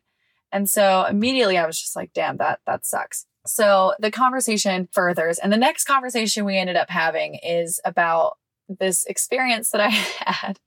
[0.52, 3.26] And so immediately I was just like, damn, that that sucks.
[3.46, 9.06] So the conversation furthers, and the next conversation we ended up having is about this
[9.06, 10.60] experience that I had,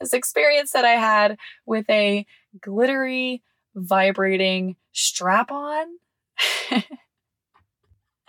[0.00, 2.26] this experience that I had with a
[2.60, 3.42] glittery,
[3.74, 5.86] vibrating strap on.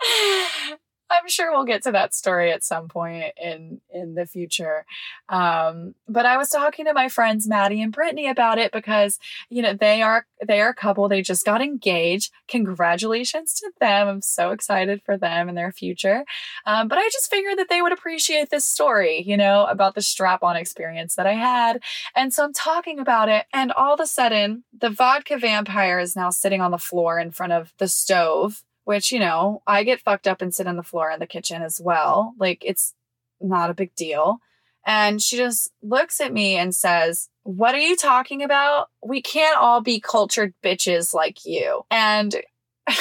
[1.10, 4.84] I'm sure we'll get to that story at some point in in the future.
[5.28, 9.62] Um, but I was talking to my friends Maddie and Brittany about it because you
[9.62, 11.08] know they are they are a couple.
[11.08, 12.32] They just got engaged.
[12.48, 14.08] Congratulations to them!
[14.08, 16.24] I'm so excited for them and their future.
[16.66, 20.02] Um, but I just figured that they would appreciate this story, you know, about the
[20.02, 21.82] strap-on experience that I had.
[22.14, 26.14] And so I'm talking about it, and all of a sudden, the vodka vampire is
[26.14, 30.00] now sitting on the floor in front of the stove which, you know, I get
[30.00, 32.32] fucked up and sit on the floor in the kitchen as well.
[32.38, 32.94] Like it's
[33.38, 34.38] not a big deal.
[34.86, 38.88] And she just looks at me and says, What are you talking about?
[39.04, 41.82] We can't all be cultured bitches like you.
[41.90, 42.34] And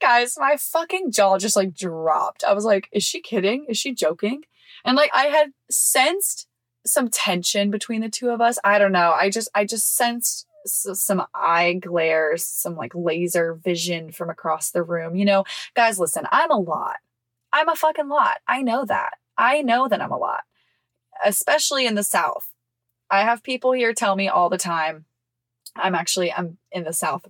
[0.00, 2.44] guys, my fucking jaw just like dropped.
[2.44, 3.66] I was like, Is she kidding?
[3.68, 4.42] Is she joking?
[4.84, 6.46] And like I had sensed
[6.86, 8.60] some tension between the two of us.
[8.62, 9.12] I don't know.
[9.12, 14.82] I just, I just sensed some eye glares, some like laser vision from across the
[14.82, 15.14] room.
[15.16, 16.96] You know, guys, listen, I'm a lot.
[17.52, 18.38] I'm a fucking lot.
[18.48, 19.14] I know that.
[19.38, 20.42] I know that I'm a lot,
[21.24, 22.50] especially in the South.
[23.10, 25.04] I have people here tell me all the time.
[25.76, 27.26] I'm actually I'm in the South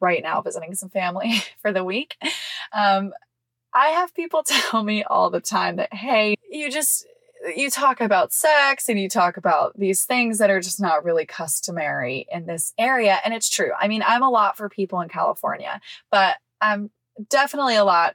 [0.00, 2.16] right now visiting some family for the week.
[2.72, 3.12] Um,
[3.72, 7.06] I have people tell me all the time that hey, you just
[7.56, 11.24] you talk about sex and you talk about these things that are just not really
[11.24, 13.18] customary in this area.
[13.24, 13.72] And it's true.
[13.78, 15.80] I mean, I'm a lot for people in California,
[16.10, 16.90] but I'm
[17.28, 18.14] definitely a lot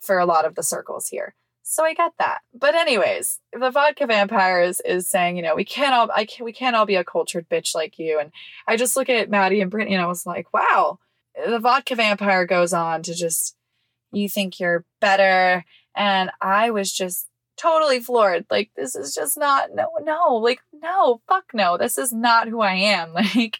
[0.00, 1.34] for a lot of the circles here.
[1.62, 2.40] So I get that.
[2.52, 6.44] But anyways, the vodka vampire is, is saying, you know, we can't all I can,
[6.44, 8.18] we can't all be a cultured bitch like you.
[8.18, 8.30] And
[8.68, 10.98] I just look at Maddie and Brittany and I was like, wow.
[11.46, 13.56] The vodka vampire goes on to just
[14.12, 15.64] you think you're better.
[15.96, 18.46] And I was just totally floored.
[18.50, 21.76] Like, this is just not, no, no, like, no, fuck no.
[21.76, 23.14] This is not who I am.
[23.34, 23.58] Like,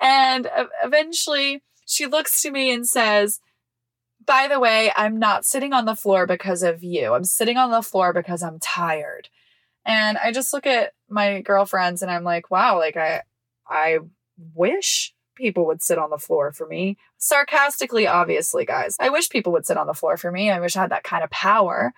[0.00, 0.50] And
[0.82, 3.40] eventually she looks to me and says,
[4.26, 7.14] by the way, I'm not sitting on the floor because of you.
[7.14, 9.28] I'm sitting on the floor because I'm tired.
[9.84, 13.22] And I just look at my girlfriends and I'm like, wow, like I
[13.68, 13.98] I
[14.54, 16.96] wish people would sit on the floor for me.
[17.18, 18.96] Sarcastically, obviously, guys.
[19.00, 20.50] I wish people would sit on the floor for me.
[20.50, 21.92] I wish I had that kind of power.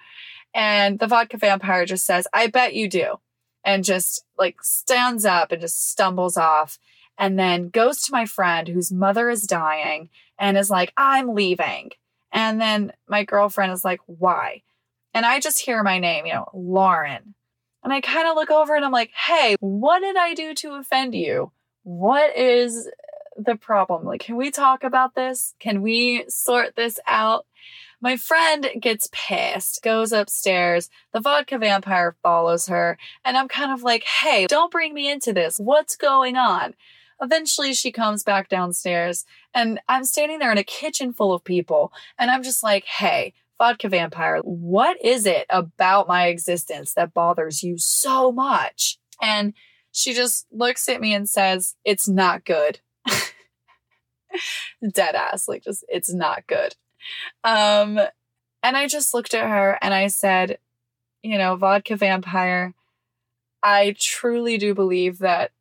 [0.56, 3.16] And the vodka vampire just says, I bet you do.
[3.62, 6.78] And just like stands up and just stumbles off
[7.18, 11.90] and then goes to my friend whose mother is dying and is like, I'm leaving.
[12.32, 14.62] And then my girlfriend is like, why?
[15.12, 17.34] And I just hear my name, you know, Lauren.
[17.84, 20.74] And I kind of look over and I'm like, hey, what did I do to
[20.74, 21.52] offend you?
[21.82, 22.88] What is
[23.36, 24.04] the problem?
[24.04, 25.54] Like, can we talk about this?
[25.60, 27.44] Can we sort this out?
[28.00, 30.90] My friend gets pissed, goes upstairs.
[31.12, 32.98] The vodka vampire follows her.
[33.24, 35.56] And I'm kind of like, hey, don't bring me into this.
[35.58, 36.74] What's going on?
[37.20, 39.24] Eventually, she comes back downstairs,
[39.54, 41.90] and I'm standing there in a kitchen full of people.
[42.18, 47.62] And I'm just like, hey, vodka vampire, what is it about my existence that bothers
[47.62, 48.98] you so much?
[49.22, 49.54] And
[49.92, 52.80] she just looks at me and says, It's not good.
[54.92, 56.74] Dead ass, like just, it's not good.
[57.44, 58.00] Um,
[58.62, 60.58] and I just looked at her and I said,
[61.22, 62.74] You know, vodka vampire,
[63.62, 65.52] I truly do believe that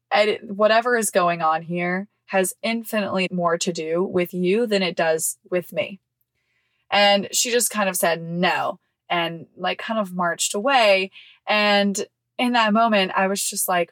[0.43, 5.38] whatever is going on here has infinitely more to do with you than it does
[5.50, 6.00] with me.
[6.91, 8.80] And she just kind of said no
[9.10, 11.12] and like kind of marched away.
[11.48, 12.06] And
[12.38, 13.91] in that moment, I was just like,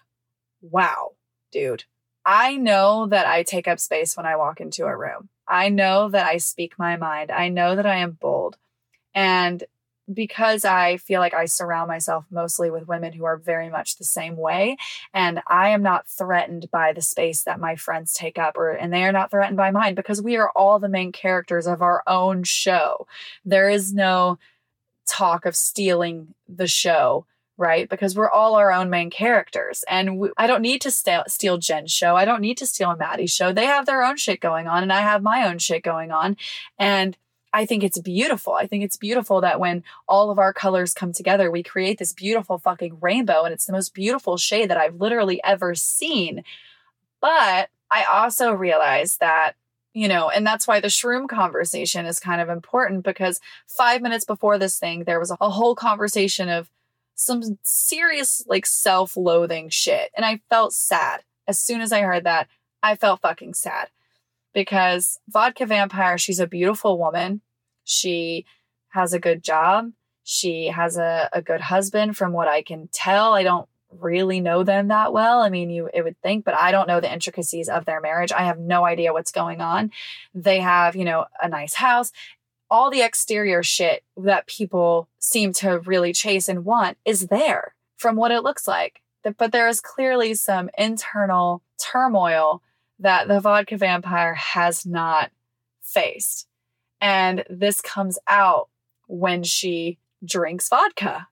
[0.61, 1.11] wow,
[1.51, 1.83] dude,
[2.25, 5.29] I know that I take up space when I walk into a room.
[5.47, 7.31] I know that I speak my mind.
[7.31, 8.57] I know that I am bold.
[9.13, 9.63] And
[10.11, 14.03] because I feel like I surround myself mostly with women who are very much the
[14.03, 14.75] same way
[15.13, 18.91] and I am not threatened by the space that my friends take up or and
[18.91, 22.03] they are not threatened by mine because we are all the main characters of our
[22.05, 23.07] own show.
[23.45, 24.39] There is no
[25.07, 27.25] talk of stealing the show
[27.63, 27.87] right?
[27.89, 29.85] Because we're all our own main characters.
[29.89, 32.17] And we, I don't need to st- steal Jen's show.
[32.17, 33.53] I don't need to steal a Maddie's show.
[33.53, 36.35] They have their own shit going on, and I have my own shit going on.
[36.77, 37.15] And
[37.53, 38.53] I think it's beautiful.
[38.53, 42.11] I think it's beautiful that when all of our colors come together, we create this
[42.11, 43.43] beautiful fucking rainbow.
[43.43, 46.43] And it's the most beautiful shade that I've literally ever seen.
[47.21, 49.55] But I also realize that
[49.95, 54.25] you know, and that's why the shroom conversation is kind of important because five minutes
[54.25, 56.67] before this thing, there was a whole conversation of
[57.25, 60.11] some serious, like, self loathing shit.
[60.15, 61.23] And I felt sad.
[61.47, 62.47] As soon as I heard that,
[62.81, 63.89] I felt fucking sad
[64.53, 67.41] because Vodka Vampire, she's a beautiful woman.
[67.83, 68.45] She
[68.89, 69.91] has a good job.
[70.23, 73.33] She has a, a good husband, from what I can tell.
[73.33, 73.67] I don't
[73.99, 75.41] really know them that well.
[75.41, 78.31] I mean, you it would think, but I don't know the intricacies of their marriage.
[78.31, 79.91] I have no idea what's going on.
[80.33, 82.11] They have, you know, a nice house.
[82.73, 88.15] All the exterior shit that people seem to really chase and want is there from
[88.15, 89.03] what it looks like.
[89.37, 92.63] But there is clearly some internal turmoil
[92.97, 95.29] that the vodka vampire has not
[95.83, 96.47] faced.
[96.99, 98.69] And this comes out
[99.05, 101.27] when she drinks vodka,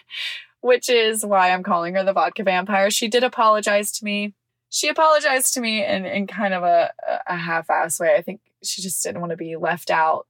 [0.60, 2.88] which is why I'm calling her the vodka vampire.
[2.92, 4.34] She did apologize to me.
[4.70, 6.92] She apologized to me in, in kind of a,
[7.26, 8.14] a half ass way.
[8.14, 10.28] I think she just didn't want to be left out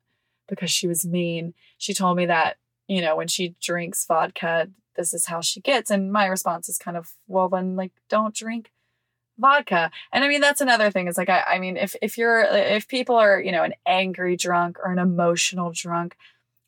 [0.49, 1.55] because she was mean.
[1.79, 5.91] She told me that, you know, when she drinks vodka, this is how she gets.
[5.91, 8.71] And my response is kind of, well, then, like, don't drink
[9.39, 9.91] vodka.
[10.13, 12.87] And I mean, that's another thing is like, I, I mean, if, if you're, if
[12.87, 16.17] people are, you know, an angry drunk or an emotional drunk,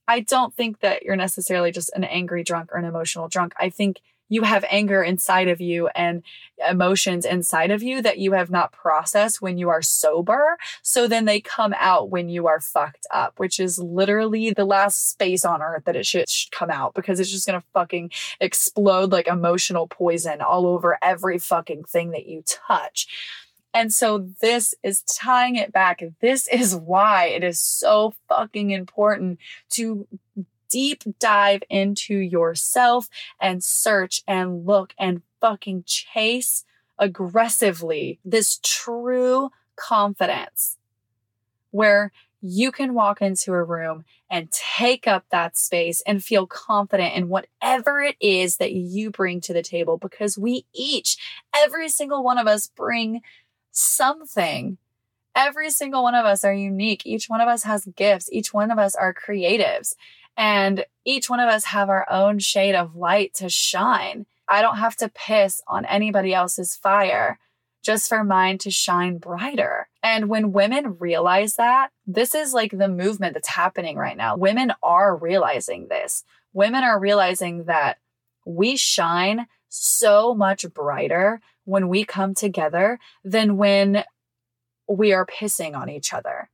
[0.08, 3.54] I don't think that you're necessarily just an angry drunk or an emotional drunk.
[3.58, 6.22] I think you have anger inside of you and
[6.68, 10.56] emotions inside of you that you have not processed when you are sober.
[10.82, 15.10] So then they come out when you are fucked up, which is literally the last
[15.10, 18.10] space on earth that it should, should come out because it's just going to fucking
[18.40, 23.06] explode like emotional poison all over every fucking thing that you touch.
[23.76, 26.02] And so this is tying it back.
[26.22, 29.38] This is why it is so fucking important
[29.72, 30.08] to
[30.68, 33.08] deep dive into yourself
[33.40, 36.64] and search and look and fucking chase
[36.98, 40.76] aggressively this true confidence
[41.70, 42.10] where
[42.40, 47.28] you can walk into a room and take up that space and feel confident in
[47.28, 51.16] whatever it is that you bring to the table because we each,
[51.54, 53.22] every single one of us, bring
[53.72, 54.78] something.
[55.34, 57.04] Every single one of us are unique.
[57.04, 58.28] Each one of us has gifts.
[58.32, 59.94] Each one of us are creatives.
[60.36, 64.26] And each one of us have our own shade of light to shine.
[64.48, 67.38] I don't have to piss on anybody else's fire
[67.82, 69.88] just for mine to shine brighter.
[70.02, 74.36] And when women realize that, this is like the movement that's happening right now.
[74.36, 76.24] Women are realizing this.
[76.52, 77.98] Women are realizing that
[78.44, 84.04] we shine so much brighter when we come together than when
[84.88, 86.50] we are pissing on each other.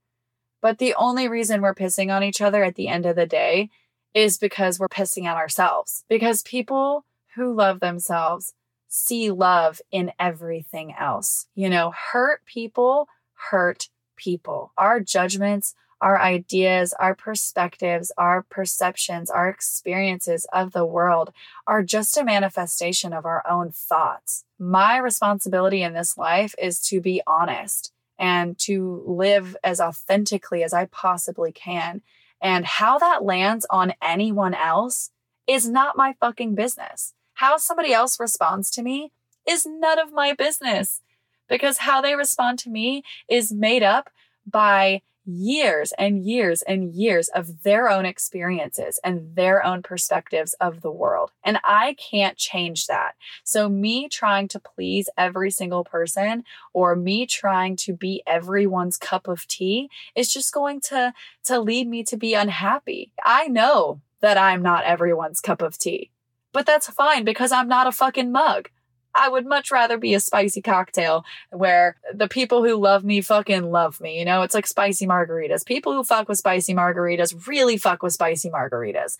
[0.62, 3.68] But the only reason we're pissing on each other at the end of the day
[4.14, 6.04] is because we're pissing at ourselves.
[6.08, 7.04] Because people
[7.34, 8.54] who love themselves
[8.88, 11.46] see love in everything else.
[11.54, 13.08] You know, hurt people
[13.50, 14.72] hurt people.
[14.78, 21.32] Our judgments, our ideas, our perspectives, our perceptions, our experiences of the world
[21.66, 24.44] are just a manifestation of our own thoughts.
[24.58, 27.92] My responsibility in this life is to be honest
[28.23, 32.03] and to live as authentically as I possibly can.
[32.41, 35.11] And how that lands on anyone else
[35.49, 37.14] is not my fucking business.
[37.35, 39.11] How somebody else responds to me
[39.47, 41.03] is none of my business
[41.49, 44.09] because how they respond to me is made up
[44.47, 50.81] by years and years and years of their own experiences and their own perspectives of
[50.81, 51.31] the world.
[51.45, 53.14] And I can't change that.
[53.45, 59.29] So, me trying to please every single person or me trying to be everyone's cup
[59.29, 61.12] of tea is just going to,
[61.45, 63.12] to lead me to be unhappy.
[63.25, 66.11] I know that I'm not everyone's cup of tea.
[66.53, 68.68] But that's fine because I'm not a fucking mug.
[69.14, 73.70] I would much rather be a spicy cocktail where the people who love me fucking
[73.70, 74.18] love me.
[74.18, 75.66] You know, it's like spicy margaritas.
[75.66, 79.16] People who fuck with spicy margaritas really fuck with spicy margaritas.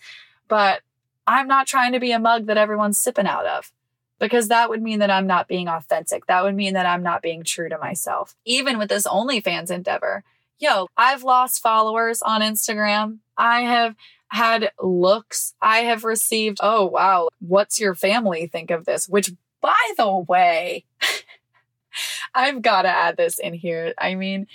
[0.47, 0.81] But
[1.27, 3.71] I'm not trying to be a mug that everyone's sipping out of
[4.19, 6.25] because that would mean that I'm not being authentic.
[6.27, 8.35] That would mean that I'm not being true to myself.
[8.45, 10.23] Even with this OnlyFans endeavor,
[10.59, 13.19] yo, I've lost followers on Instagram.
[13.37, 13.95] I have
[14.29, 16.57] had looks I have received.
[16.61, 17.29] Oh, wow.
[17.39, 19.07] What's your family think of this?
[19.07, 19.31] Which,
[19.63, 20.83] by the way,
[22.35, 23.93] I've got to add this in here.
[23.97, 24.45] I mean,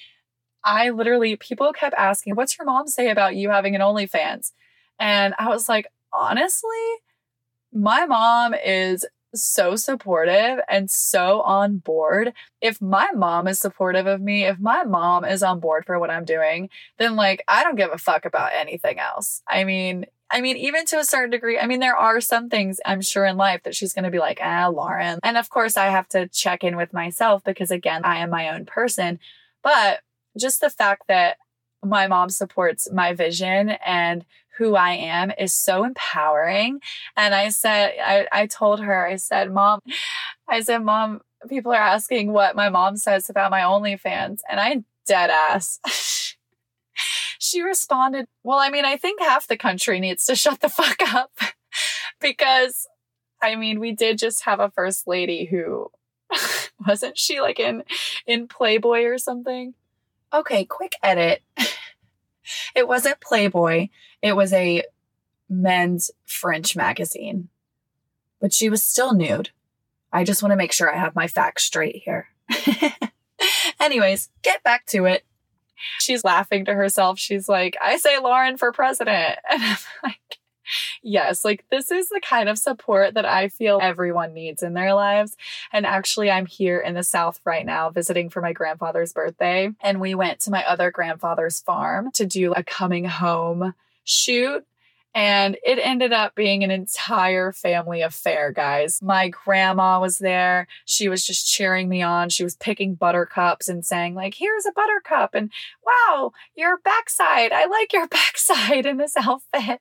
[0.65, 4.53] I literally, people kept asking, What's your mom say about you having an OnlyFans?
[5.01, 6.71] And I was like, Honestly,
[7.73, 9.05] my mom is
[9.35, 12.33] so supportive and so on board.
[12.61, 16.11] If my mom is supportive of me, if my mom is on board for what
[16.11, 19.43] I'm doing, then like I don't give a fuck about anything else.
[19.49, 22.81] I mean, I mean, even to a certain degree, I mean, there are some things
[22.85, 25.19] I'm sure in life that she's going to be like, ah, Lauren.
[25.23, 28.51] And of course, I have to check in with myself because again, I am my
[28.51, 29.19] own person.
[29.63, 30.01] But
[30.39, 31.39] just the fact that
[31.83, 34.25] my mom supports my vision and
[34.59, 36.81] who I am is so empowering.
[37.17, 39.81] And I said, I, I told her, I said, Mom,
[40.49, 44.41] I said, Mom, people are asking what my mom says about my OnlyFans.
[44.51, 45.81] And I dead ass.
[47.49, 51.03] she responded, Well, I mean, I think half the country needs to shut the fuck
[51.15, 51.33] up
[52.21, 52.87] because
[53.41, 55.91] I mean, we did just have a first lady who
[56.87, 57.85] wasn't she like in
[58.27, 59.75] in Playboy or something?
[60.33, 61.43] Okay, quick edit.
[62.75, 63.89] it wasn't Playboy.
[64.21, 64.83] It was a
[65.49, 67.49] men's French magazine.
[68.41, 69.51] But she was still nude.
[70.13, 72.29] I just want to make sure I have my facts straight here.
[73.81, 75.25] Anyways, get back to it.
[75.99, 77.19] She's laughing to herself.
[77.19, 79.39] She's like, I say Lauren for president.
[79.51, 80.39] And I'm like,
[81.03, 84.95] yes, like this is the kind of support that I feel everyone needs in their
[84.95, 85.37] lives.
[85.73, 89.71] And actually, I'm here in the South right now visiting for my grandfather's birthday.
[89.81, 93.75] And we went to my other grandfather's farm to do a coming home
[94.05, 94.65] shoot.
[95.15, 99.01] And it ended up being an entire family affair, guys.
[99.03, 100.69] My grandma was there.
[100.85, 102.29] She was just cheering me on.
[102.29, 105.35] She was picking buttercups and saying, like, here's a buttercup.
[105.35, 105.51] And
[105.85, 107.53] wow, your backside.
[107.53, 109.81] I like your backside in this outfit.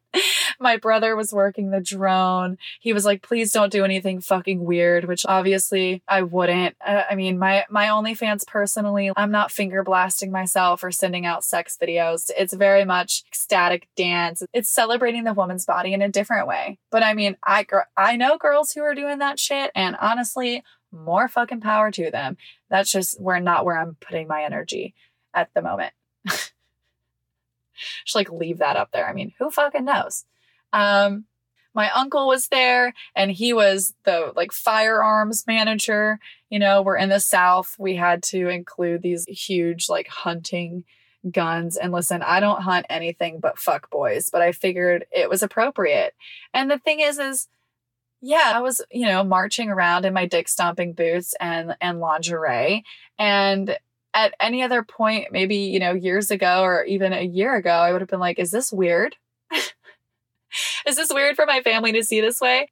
[0.60, 2.58] My brother was working the drone.
[2.80, 6.76] He was like, please don't do anything fucking weird, which obviously I wouldn't.
[6.86, 11.44] Uh, I mean, my, my OnlyFans personally, I'm not finger blasting myself or sending out
[11.44, 12.32] sex videos.
[12.38, 14.44] It's very much ecstatic dance.
[14.54, 16.80] It's celebrating the woman's body in a different way.
[16.92, 19.72] But I mean, I, I know girls who are doing that shit.
[19.76, 22.38] And honestly, more fucking power to them.
[22.70, 24.94] That's just where not where I'm putting my energy
[25.34, 25.94] at the moment.
[28.06, 29.08] Just like leave that up there.
[29.08, 30.26] I mean, who fucking knows?
[30.78, 31.26] Um,
[31.74, 36.20] my uncle was there and he was the like firearms manager.
[36.50, 37.76] You know, we're in the South.
[37.78, 40.86] We had to include these huge like hunting
[41.30, 41.78] guns.
[41.78, 46.16] And listen, I don't hunt anything but fuck boys, but I figured it was appropriate.
[46.54, 47.48] And the thing is, is
[48.22, 52.84] yeah, I was, you know, marching around in my dick stomping boots and and lingerie.
[53.20, 53.78] And
[54.14, 57.92] at any other point, maybe, you know, years ago or even a year ago, I
[57.92, 59.16] would have been like, is this weird?
[60.86, 62.70] is this weird for my family to see this way?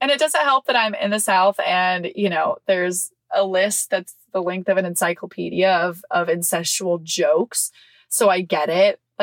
[0.00, 3.90] And it doesn't help that I'm in the South and, you know, there's a list
[3.90, 7.70] that's the length of an encyclopedia of of incestual jokes.
[8.08, 9.00] So I get it.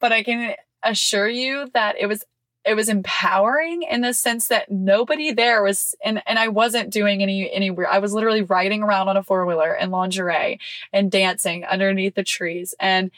[0.00, 2.24] but I can assure you that it was
[2.64, 7.22] it was empowering in the sense that nobody there was and and I wasn't doing
[7.22, 10.60] any any I was literally riding around on a four-wheeler in lingerie
[10.92, 13.10] and dancing underneath the trees and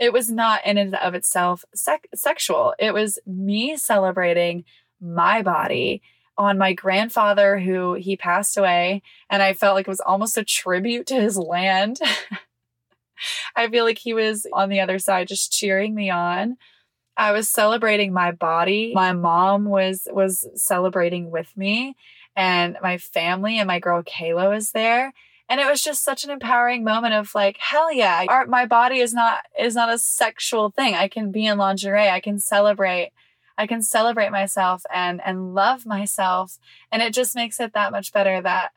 [0.00, 2.74] it was not in and of itself sec- sexual.
[2.78, 4.64] It was me celebrating
[5.00, 6.02] my body
[6.38, 10.44] on my grandfather who he passed away and I felt like it was almost a
[10.44, 12.00] tribute to his land.
[13.56, 16.56] I feel like he was on the other side just cheering me on.
[17.16, 18.92] I was celebrating my body.
[18.94, 21.94] My mom was was celebrating with me
[22.34, 25.12] and my family and my girl Kayla was there.
[25.50, 29.00] And it was just such an empowering moment of like, hell yeah, our, my body
[29.00, 30.94] is not is not a sexual thing.
[30.94, 32.08] I can be in lingerie.
[32.08, 33.10] I can celebrate.
[33.58, 36.56] I can celebrate myself and and love myself.
[36.92, 38.70] And it just makes it that much better that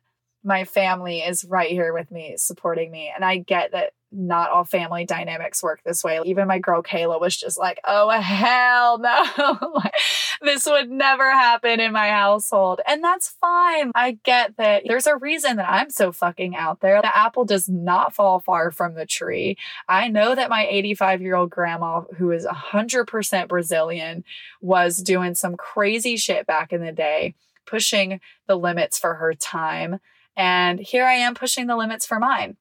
[0.44, 3.12] my family is right here with me, supporting me.
[3.14, 6.22] And I get that not all family dynamics work this way.
[6.26, 9.82] Even my girl Kayla was just like, oh, hell no.
[10.42, 12.82] this would never happen in my household.
[12.88, 13.92] And that's fine.
[13.96, 17.02] I get that there's a reason that I'm so fucking out there.
[17.02, 19.58] The apple does not fall far from the tree.
[19.90, 24.24] I know that my 85 year old grandma, who is 100% Brazilian,
[24.62, 27.36] was doing some crazy shit back in the day,
[27.66, 30.00] pushing the limits for her time.
[30.36, 32.58] And here I am pushing the limits for mine.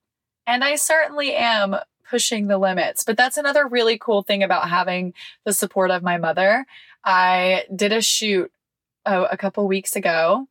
[0.46, 1.76] And I certainly am
[2.08, 3.04] pushing the limits.
[3.04, 5.14] But that's another really cool thing about having
[5.44, 6.66] the support of my mother.
[7.04, 8.52] I did a shoot
[9.06, 10.46] oh, a couple weeks ago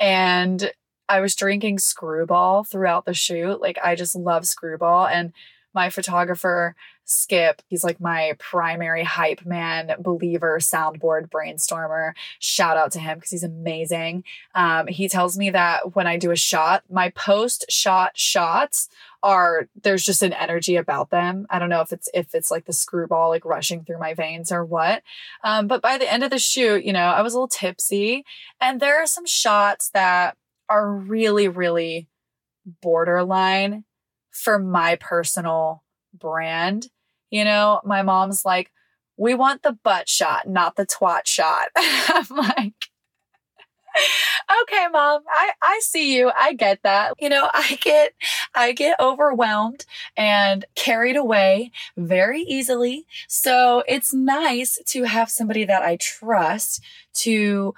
[0.00, 0.72] and
[1.08, 3.60] I was drinking screwball throughout the shoot.
[3.60, 5.32] Like I just love screwball and
[5.72, 6.74] my photographer
[7.04, 12.12] Skip, he's like my primary hype man, believer, soundboard brainstormer.
[12.38, 14.24] Shout out to him because he's amazing.
[14.54, 18.88] Um, he tells me that when I do a shot, my post shot shots
[19.22, 21.46] are there's just an energy about them.
[21.50, 24.50] I don't know if it's if it's like the screwball like rushing through my veins
[24.50, 25.02] or what.
[25.42, 28.24] Um, but by the end of the shoot, you know, I was a little tipsy,
[28.60, 30.36] and there are some shots that
[30.68, 32.08] are really, really
[32.82, 33.84] borderline
[34.30, 35.82] for my personal
[36.12, 36.88] brand.
[37.34, 38.70] You know, my mom's like,
[39.16, 41.66] we want the butt shot, not the twat shot.
[41.76, 42.74] I'm like,
[44.62, 46.30] okay, mom, I, I see you.
[46.38, 47.14] I get that.
[47.18, 48.12] You know, I get,
[48.54, 49.84] I get overwhelmed
[50.16, 53.04] and carried away very easily.
[53.26, 57.74] So it's nice to have somebody that I trust to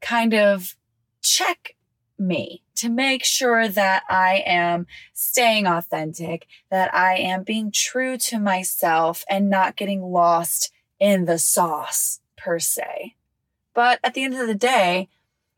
[0.00, 0.76] kind of
[1.20, 1.73] check
[2.18, 8.38] me to make sure that I am staying authentic, that I am being true to
[8.38, 13.14] myself and not getting lost in the sauce per se.
[13.74, 15.08] But at the end of the day,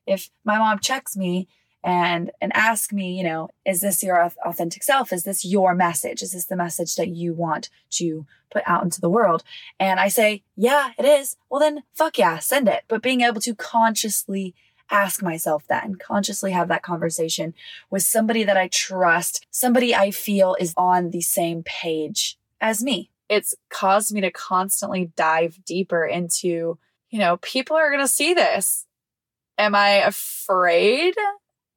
[0.06, 1.48] if my mom checks me
[1.84, 5.12] and and ask me, you know, is this your authentic self?
[5.12, 6.20] Is this your message?
[6.20, 9.44] Is this the message that you want to put out into the world?
[9.78, 11.36] And I say, yeah, it is.
[11.48, 12.82] Well, then fuck yeah, send it.
[12.88, 14.54] But being able to consciously
[14.90, 17.54] ask myself that and consciously have that conversation
[17.90, 23.10] with somebody that I trust, somebody I feel is on the same page as me.
[23.28, 26.78] It's caused me to constantly dive deeper into,
[27.10, 28.86] you know, people are going to see this.
[29.58, 31.14] Am I afraid?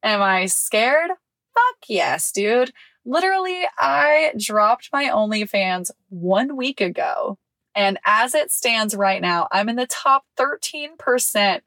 [0.02, 1.10] Am I scared?
[1.54, 2.72] Fuck yes, dude.
[3.04, 7.38] Literally, I dropped my OnlyFans one week ago.
[7.74, 11.60] And as it stands right now, I'm in the top 13%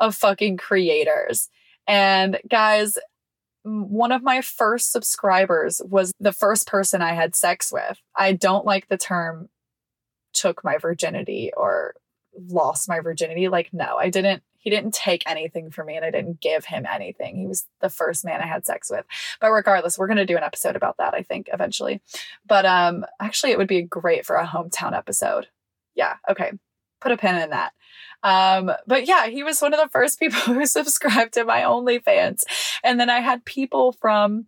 [0.00, 1.48] of fucking creators.
[1.86, 2.98] And guys,
[3.62, 7.98] one of my first subscribers was the first person I had sex with.
[8.14, 9.48] I don't like the term
[10.32, 11.94] took my virginity or
[12.48, 13.48] lost my virginity.
[13.48, 14.42] Like, no, I didn't.
[14.60, 17.36] He didn't take anything from me and I didn't give him anything.
[17.36, 19.06] He was the first man I had sex with.
[19.40, 22.02] But regardless, we're going to do an episode about that, I think, eventually.
[22.46, 25.46] But um actually, it would be great for a hometown episode.
[25.94, 26.52] Yeah, okay.
[27.00, 27.72] Put a pin in that.
[28.22, 32.44] Um, but yeah, he was one of the first people who subscribed to my OnlyFans.
[32.82, 34.46] And then I had people from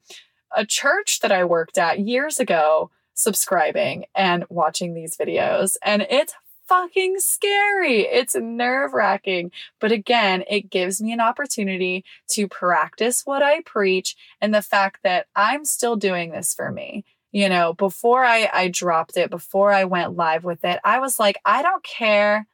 [0.55, 5.77] a church that I worked at years ago subscribing and watching these videos.
[5.83, 6.35] And it's
[6.67, 8.03] fucking scary.
[8.03, 9.51] It's nerve wracking.
[9.81, 15.01] But again, it gives me an opportunity to practice what I preach and the fact
[15.03, 17.05] that I'm still doing this for me.
[17.33, 21.19] You know, before I, I dropped it, before I went live with it, I was
[21.19, 22.47] like, I don't care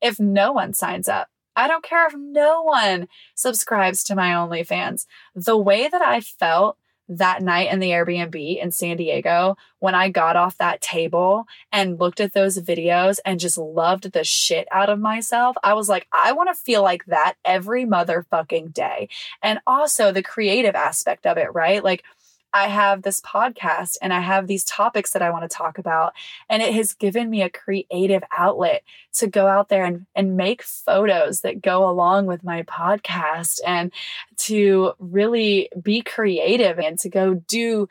[0.00, 1.28] if no one signs up.
[1.56, 5.06] I don't care if no one subscribes to my OnlyFans.
[5.34, 6.78] The way that I felt
[7.10, 11.98] that night in the Airbnb in San Diego when I got off that table and
[11.98, 15.56] looked at those videos and just loved the shit out of myself.
[15.64, 19.08] I was like, I want to feel like that every motherfucking day.
[19.42, 21.82] And also the creative aspect of it, right?
[21.82, 22.04] Like,
[22.52, 26.14] I have this podcast and I have these topics that I want to talk about.
[26.48, 28.82] And it has given me a creative outlet
[29.14, 33.92] to go out there and, and make photos that go along with my podcast and
[34.38, 37.88] to really be creative and to go do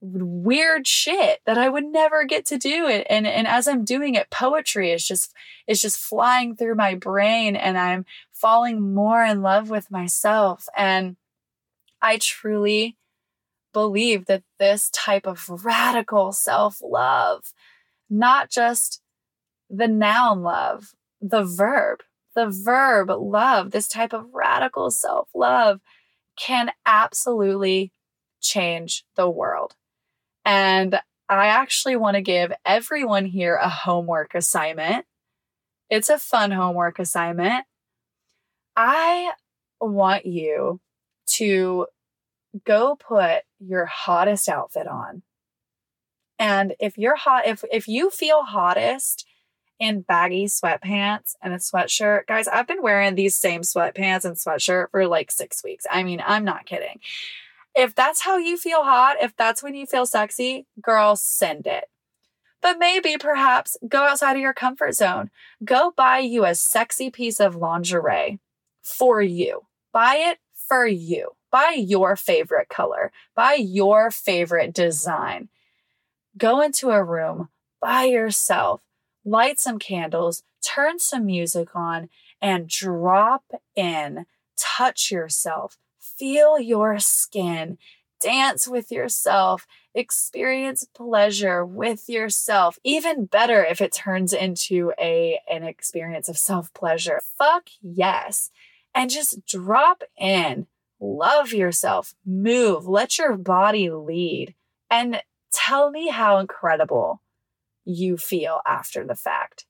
[0.00, 3.06] weird shit that I would never get to do it.
[3.10, 5.32] And, and as I'm doing it, poetry is just,
[5.66, 10.68] is just flying through my brain and I'm falling more in love with myself.
[10.76, 11.16] And
[12.00, 12.96] I truly
[13.76, 17.52] believe that this type of radical self love,
[18.08, 19.02] not just
[19.68, 21.98] the noun love, the verb,
[22.34, 25.82] the verb love, this type of radical self love
[26.38, 27.92] can absolutely
[28.40, 29.74] change the world.
[30.46, 30.98] And
[31.28, 35.04] I actually want to give everyone here a homework assignment.
[35.90, 37.66] It's a fun homework assignment.
[38.74, 39.32] I
[39.82, 40.80] want you
[41.32, 41.88] to
[42.64, 45.22] go put your hottest outfit on.
[46.38, 49.26] And if you're hot, if if you feel hottest
[49.78, 54.90] in baggy sweatpants and a sweatshirt, guys, I've been wearing these same sweatpants and sweatshirt
[54.90, 55.86] for like six weeks.
[55.90, 57.00] I mean, I'm not kidding.
[57.74, 61.84] If that's how you feel hot, if that's when you feel sexy, girl, send it.
[62.62, 65.30] But maybe perhaps go outside of your comfort zone.
[65.62, 68.40] Go buy you a sexy piece of lingerie
[68.82, 69.66] for you.
[69.92, 71.35] Buy it for you.
[71.56, 75.48] Buy your favorite color, buy your favorite design.
[76.36, 77.48] Go into a room
[77.80, 78.82] by yourself,
[79.24, 82.10] light some candles, turn some music on,
[82.42, 83.44] and drop
[83.74, 84.26] in.
[84.58, 87.78] Touch yourself, feel your skin,
[88.20, 92.78] dance with yourself, experience pleasure with yourself.
[92.84, 97.22] Even better if it turns into a an experience of self-pleasure.
[97.38, 98.50] Fuck yes.
[98.94, 100.66] And just drop in
[101.00, 104.54] love yourself, move, let your body lead,
[104.90, 105.22] and
[105.52, 107.22] tell me how incredible
[107.84, 109.66] you feel after the fact.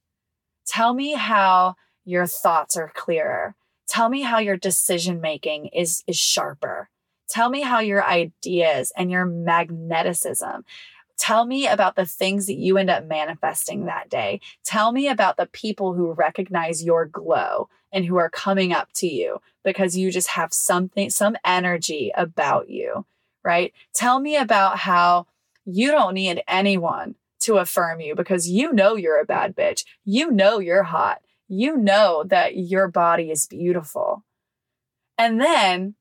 [0.66, 3.54] Tell me how your thoughts are clearer.
[3.88, 6.88] Tell me how your decision making is, is sharper.
[7.28, 10.62] Tell me how your ideas and your magneticism.
[11.18, 14.40] Tell me about the things that you end up manifesting that day.
[14.64, 19.06] Tell me about the people who recognize your glow and who are coming up to
[19.06, 23.06] you because you just have something, some energy about you,
[23.44, 23.72] right?
[23.94, 25.26] Tell me about how
[25.64, 29.84] you don't need anyone to affirm you because you know you're a bad bitch.
[30.04, 31.20] You know you're hot.
[31.48, 34.24] You know that your body is beautiful.
[35.18, 35.94] And then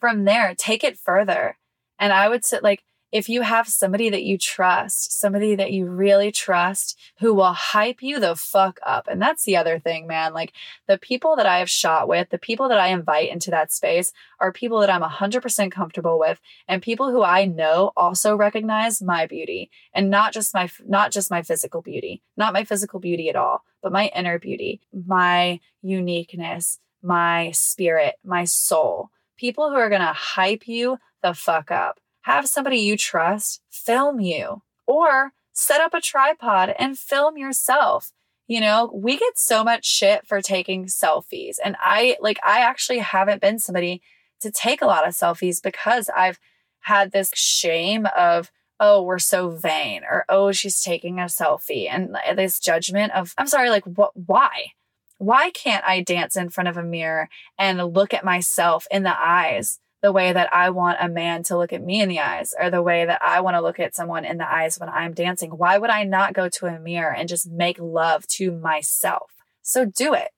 [0.00, 1.56] from there, take it further.
[1.98, 2.82] And I would say, like,
[3.14, 8.02] if you have somebody that you trust, somebody that you really trust who will hype
[8.02, 9.06] you the fuck up.
[9.06, 10.34] And that's the other thing, man.
[10.34, 10.52] Like
[10.88, 14.12] the people that I have shot with, the people that I invite into that space
[14.40, 19.26] are people that I'm 100% comfortable with and people who I know also recognize my
[19.26, 23.36] beauty and not just my not just my physical beauty, not my physical beauty at
[23.36, 29.10] all, but my inner beauty, my uniqueness, my spirit, my soul.
[29.36, 34.18] People who are going to hype you the fuck up have somebody you trust film
[34.18, 38.12] you or set up a tripod and film yourself.
[38.46, 41.56] You know, we get so much shit for taking selfies.
[41.62, 44.02] And I like, I actually haven't been somebody
[44.40, 46.38] to take a lot of selfies because I've
[46.80, 48.50] had this shame of,
[48.80, 53.46] oh, we're so vain or, oh, she's taking a selfie and this judgment of, I'm
[53.46, 54.72] sorry, like, what, why?
[55.18, 59.16] Why can't I dance in front of a mirror and look at myself in the
[59.16, 62.52] eyes the way that I want a man to look at me in the eyes
[62.60, 65.14] or the way that I want to look at someone in the eyes when I'm
[65.14, 65.52] dancing.
[65.52, 69.30] Why would I not go to a mirror and just make love to myself?
[69.62, 70.28] So do it.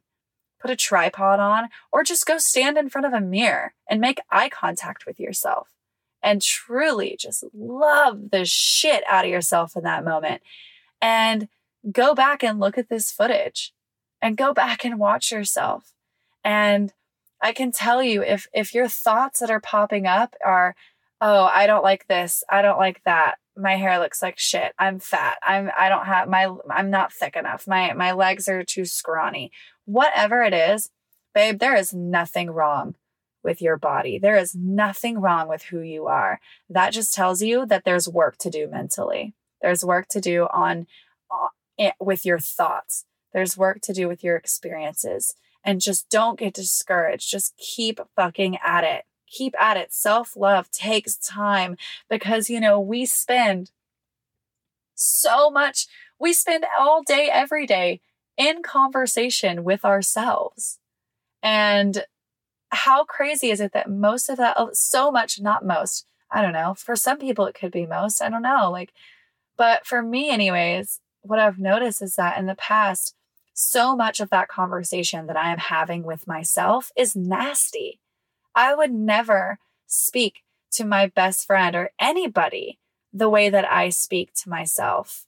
[0.60, 4.20] Put a tripod on or just go stand in front of a mirror and make
[4.30, 5.66] eye contact with yourself
[6.22, 10.42] and truly just love the shit out of yourself in that moment.
[11.02, 11.48] And
[11.90, 13.74] go back and look at this footage
[14.22, 15.92] and go back and watch yourself
[16.44, 16.92] and
[17.42, 20.74] I can tell you if if your thoughts that are popping up are,
[21.20, 23.36] oh, I don't like this, I don't like that.
[23.56, 24.72] My hair looks like shit.
[24.78, 25.38] I'm fat.
[25.42, 27.66] I'm I don't have my I'm not thick enough.
[27.66, 29.50] My my legs are too scrawny.
[29.84, 30.90] Whatever it is,
[31.34, 32.94] babe, there is nothing wrong
[33.42, 34.18] with your body.
[34.18, 36.40] There is nothing wrong with who you are.
[36.68, 39.34] That just tells you that there's work to do mentally.
[39.62, 40.86] There's work to do on
[41.30, 43.04] uh, with your thoughts.
[43.32, 45.34] There's work to do with your experiences
[45.66, 47.30] and just don't get discouraged.
[47.30, 49.04] Just keep fucking at it.
[49.28, 49.92] keep at it.
[49.92, 51.76] Self love takes time
[52.08, 53.72] because, you know, we spend
[54.94, 55.88] so much,
[56.18, 58.00] we spend all day, every day
[58.36, 60.78] in conversation with ourselves.
[61.42, 62.04] And
[62.70, 66.52] how crazy is it that most of that, oh, so much, not most, I don't
[66.52, 68.70] know, for some people it could be most, I don't know.
[68.70, 68.92] Like,
[69.56, 73.15] but for me, anyways, what I've noticed is that in the past,
[73.58, 78.00] so much of that conversation that I am having with myself is nasty.
[78.54, 80.42] I would never speak
[80.72, 82.78] to my best friend or anybody
[83.14, 85.26] the way that I speak to myself.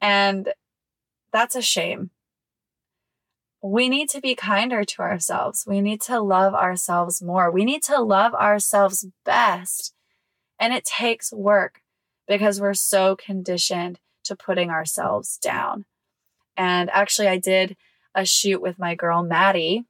[0.00, 0.54] And
[1.34, 2.10] that's a shame.
[3.62, 5.66] We need to be kinder to ourselves.
[5.66, 7.50] We need to love ourselves more.
[7.50, 9.92] We need to love ourselves best.
[10.58, 11.82] And it takes work
[12.26, 15.84] because we're so conditioned to putting ourselves down.
[16.60, 17.74] And actually, I did
[18.14, 19.86] a shoot with my girl, Maddie,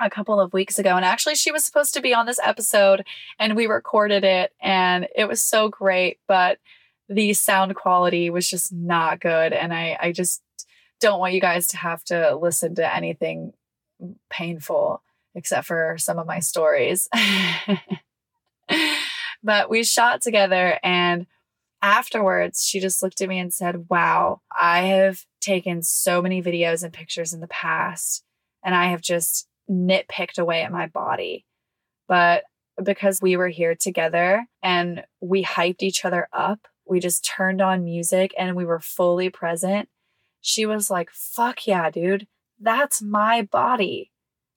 [0.00, 0.96] a couple of weeks ago.
[0.96, 3.04] And actually, she was supposed to be on this episode
[3.38, 6.18] and we recorded it and it was so great.
[6.26, 6.60] But
[7.10, 9.52] the sound quality was just not good.
[9.52, 10.42] And I, I just
[10.98, 13.52] don't want you guys to have to listen to anything
[14.30, 15.02] painful
[15.34, 17.06] except for some of my stories.
[19.42, 21.26] but we shot together and
[21.82, 26.82] afterwards, she just looked at me and said, Wow, I have taken so many videos
[26.82, 28.24] and pictures in the past,
[28.64, 31.44] and I have just nitpicked away at my body.
[32.08, 32.44] But
[32.82, 37.84] because we were here together and we hyped each other up, we just turned on
[37.84, 39.88] music and we were fully present.
[40.40, 42.26] She was like, Fuck yeah, dude,
[42.60, 44.10] that's my body.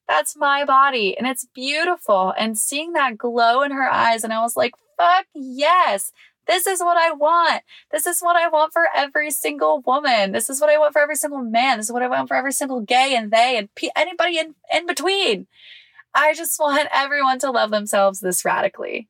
[0.07, 1.17] That's my body.
[1.17, 2.31] And it's beautiful.
[2.37, 6.11] And seeing that glow in her eyes, and I was like, Fuck yes,
[6.47, 7.63] this is what I want.
[7.91, 10.31] This is what I want for every single woman.
[10.31, 11.77] This is what I want for every single man.
[11.77, 14.55] This is what I want for every single gay and they and pe- anybody in,
[14.73, 15.47] in between.
[16.13, 19.09] I just want everyone to love themselves this radically.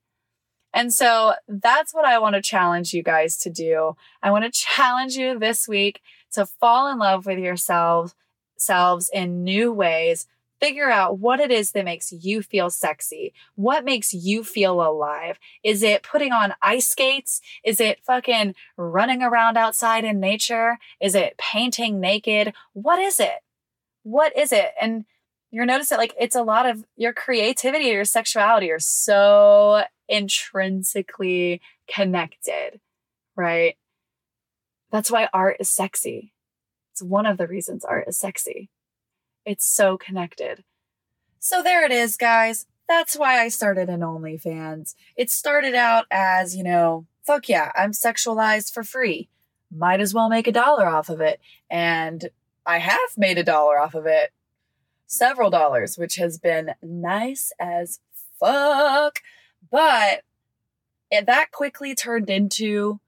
[0.73, 3.95] And so that's what I want to challenge you guys to do.
[4.21, 6.01] I want to challenge you this week
[6.33, 8.13] to fall in love with yourselves
[8.57, 10.27] selves in new ways
[10.66, 13.34] figure out what it is that makes you feel sexy.
[13.53, 15.38] What makes you feel alive?
[15.63, 17.39] Is it putting on ice skates?
[17.63, 20.80] Is it fucking running around outside in nature?
[20.99, 22.53] Is it painting naked?
[22.74, 23.43] What is it?
[24.01, 24.72] What is it?
[24.82, 25.05] And
[25.51, 32.80] you're noticing like it's a lot of your creativity, your sexuality are so intrinsically connected,
[33.36, 33.76] right?
[34.91, 36.34] That's why art is sexy.
[36.91, 38.70] It's one of the reasons art is sexy.
[39.45, 40.63] It's so connected.
[41.39, 42.65] So there it is, guys.
[42.87, 44.95] That's why I started an OnlyFans.
[45.15, 49.29] It started out as, you know, fuck yeah, I'm sexualized for free.
[49.75, 51.39] Might as well make a dollar off of it.
[51.69, 52.29] And
[52.65, 54.31] I have made a dollar off of it.
[55.07, 57.99] Several dollars, which has been nice as
[58.39, 59.21] fuck.
[59.71, 60.21] But
[61.11, 62.99] it, that quickly turned into,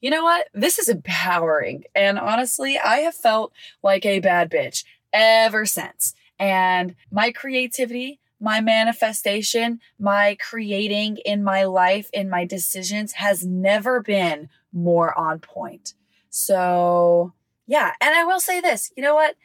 [0.00, 0.48] you know what?
[0.52, 1.84] This is empowering.
[1.94, 4.84] And honestly, I have felt like a bad bitch
[5.16, 6.14] ever since.
[6.38, 14.02] And my creativity, my manifestation, my creating in my life, in my decisions has never
[14.02, 15.94] been more on point.
[16.28, 17.32] So,
[17.66, 17.92] yeah.
[18.00, 19.36] And I will say this you know what?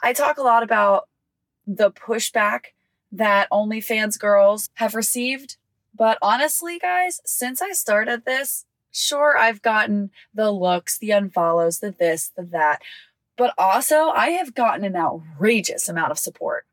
[0.00, 1.08] I talk a lot about
[1.66, 2.66] the pushback
[3.10, 5.56] that OnlyFans girls have received.
[5.94, 11.90] But honestly, guys, since I started this, sure, I've gotten the looks, the unfollows, the
[11.90, 12.82] this, the that.
[13.36, 16.66] But also, I have gotten an outrageous amount of support.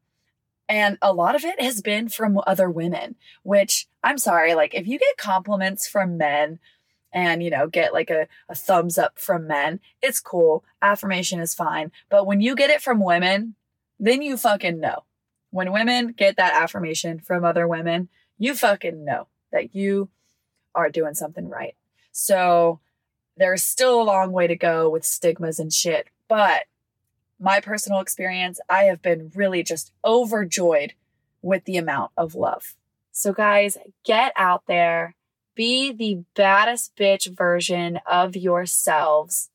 [0.70, 4.88] And a lot of it has been from other women, which I'm sorry, like if
[4.88, 6.60] you get compliments from men
[7.12, 10.64] and, you know, get like a, a thumbs up from men, it's cool.
[10.82, 11.92] Affirmation is fine.
[12.10, 13.56] But when you get it from women,
[14.00, 15.04] then you fucking know.
[15.52, 18.10] When women get that affirmation from other women,
[18.40, 20.10] you fucking know that you
[20.74, 21.76] are doing something right.
[22.12, 22.80] So
[23.38, 26.64] there's still a long way to go with stigmas and shit, but
[27.40, 30.94] my personal experience, I have been really just overjoyed
[31.44, 32.74] with the amount of love.
[33.12, 35.14] So, guys, get out there,
[35.54, 39.52] be the baddest bitch version of yourselves.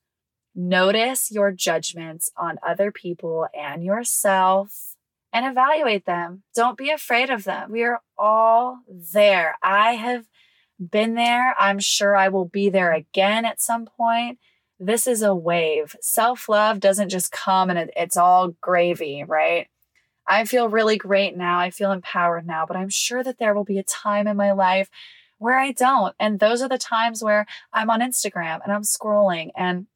[0.54, 4.94] Notice your judgments on other people and yourself
[5.32, 6.44] and evaluate them.
[6.54, 7.72] Don't be afraid of them.
[7.72, 9.56] We are all there.
[9.64, 10.26] I have
[10.78, 11.56] been there.
[11.58, 14.38] I'm sure I will be there again at some point
[14.78, 15.96] this is a wave.
[16.00, 19.68] Self love doesn't just come and it, it's all gravy, right?
[20.26, 21.58] I feel really great now.
[21.58, 24.52] I feel empowered now, but I'm sure that there will be a time in my
[24.52, 24.90] life
[25.38, 26.14] where I don't.
[26.20, 29.86] And those are the times where I'm on Instagram and I'm scrolling and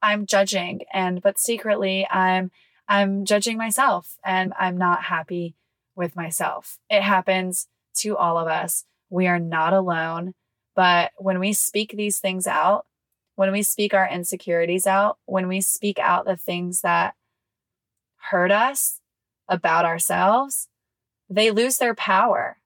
[0.00, 2.50] I'm judging and but secretly I'm
[2.88, 5.54] I'm judging myself and I'm not happy
[5.94, 6.78] with myself.
[6.88, 7.68] It happens
[7.98, 8.84] to all of us.
[9.10, 10.34] We are not alone.
[10.74, 12.86] But when we speak these things out,
[13.36, 17.14] when we speak our insecurities out, when we speak out the things that
[18.30, 19.00] hurt us
[19.48, 20.68] about ourselves,
[21.28, 22.58] they lose their power.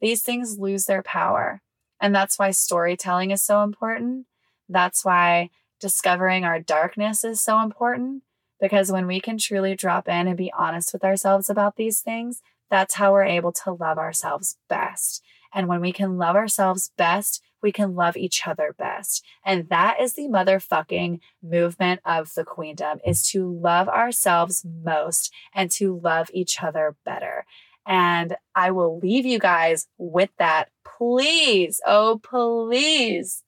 [0.00, 1.60] These things lose their power.
[2.00, 4.26] And that's why storytelling is so important.
[4.68, 5.50] That's why
[5.80, 8.22] discovering our darkness is so important.
[8.60, 12.40] Because when we can truly drop in and be honest with ourselves about these things,
[12.70, 15.22] that's how we're able to love ourselves best.
[15.54, 19.24] And when we can love ourselves best, we can love each other best.
[19.44, 25.70] And that is the motherfucking movement of the queendom is to love ourselves most and
[25.72, 27.44] to love each other better.
[27.86, 30.70] And I will leave you guys with that.
[30.84, 33.42] Please, oh, please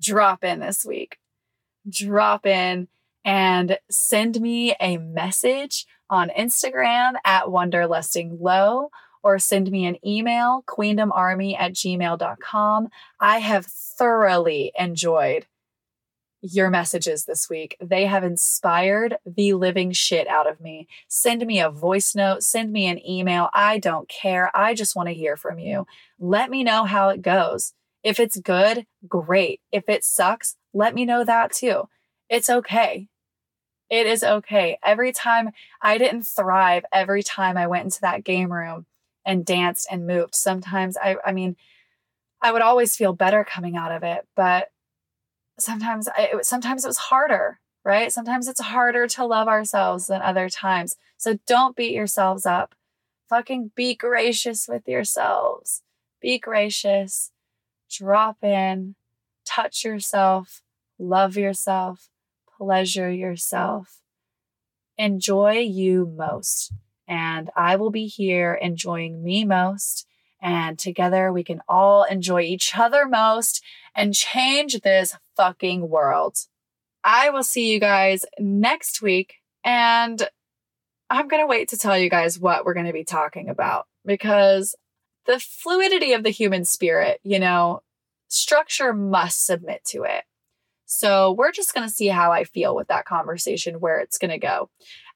[0.00, 1.18] drop in this week.
[1.88, 2.88] Drop in
[3.24, 8.88] and send me a message on Instagram at wonderlustinglow
[9.22, 12.88] or send me an email, queendomarmy at gmail.com.
[13.20, 15.46] I have thoroughly enjoyed
[16.40, 17.76] your messages this week.
[17.80, 20.86] They have inspired the living shit out of me.
[21.08, 23.50] Send me a voice note, send me an email.
[23.52, 24.50] I don't care.
[24.54, 25.86] I just want to hear from you.
[26.18, 27.74] Let me know how it goes.
[28.04, 29.60] If it's good, great.
[29.72, 31.88] If it sucks, let me know that too.
[32.28, 33.08] It's okay.
[33.90, 34.78] It is okay.
[34.84, 35.50] Every time
[35.80, 38.86] I didn't thrive, every time I went into that game room,
[39.24, 40.34] and danced and moved.
[40.34, 41.56] Sometimes I, I mean,
[42.40, 44.70] I would always feel better coming out of it, but
[45.58, 48.12] sometimes I, it, sometimes it was harder, right?
[48.12, 50.96] Sometimes it's harder to love ourselves than other times.
[51.16, 52.74] So don't beat yourselves up.
[53.28, 55.82] Fucking be gracious with yourselves.
[56.20, 57.32] Be gracious.
[57.90, 58.94] Drop in,
[59.46, 60.62] touch yourself,
[60.98, 62.10] love yourself,
[62.58, 64.00] pleasure yourself.
[64.98, 66.72] Enjoy you most
[67.08, 70.06] and I will be here enjoying me most.
[70.40, 73.64] And together we can all enjoy each other most
[73.96, 76.36] and change this fucking world.
[77.02, 79.36] I will see you guys next week.
[79.64, 80.28] And
[81.10, 83.86] I'm going to wait to tell you guys what we're going to be talking about
[84.04, 84.76] because
[85.26, 87.82] the fluidity of the human spirit, you know,
[88.28, 90.24] structure must submit to it.
[90.84, 94.30] So we're just going to see how I feel with that conversation, where it's going
[94.30, 94.70] to go.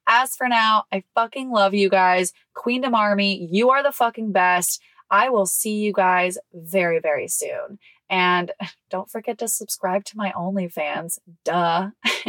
[0.06, 2.32] As for now, I fucking love you guys.
[2.54, 4.80] Queendom Army, you are the fucking best.
[5.10, 7.78] I will see you guys very, very soon.
[8.08, 8.52] And
[8.90, 11.18] don't forget to subscribe to my OnlyFans.
[11.44, 11.90] Duh.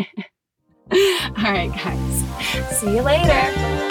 [0.92, 2.78] All right, guys.
[2.78, 3.83] See you later.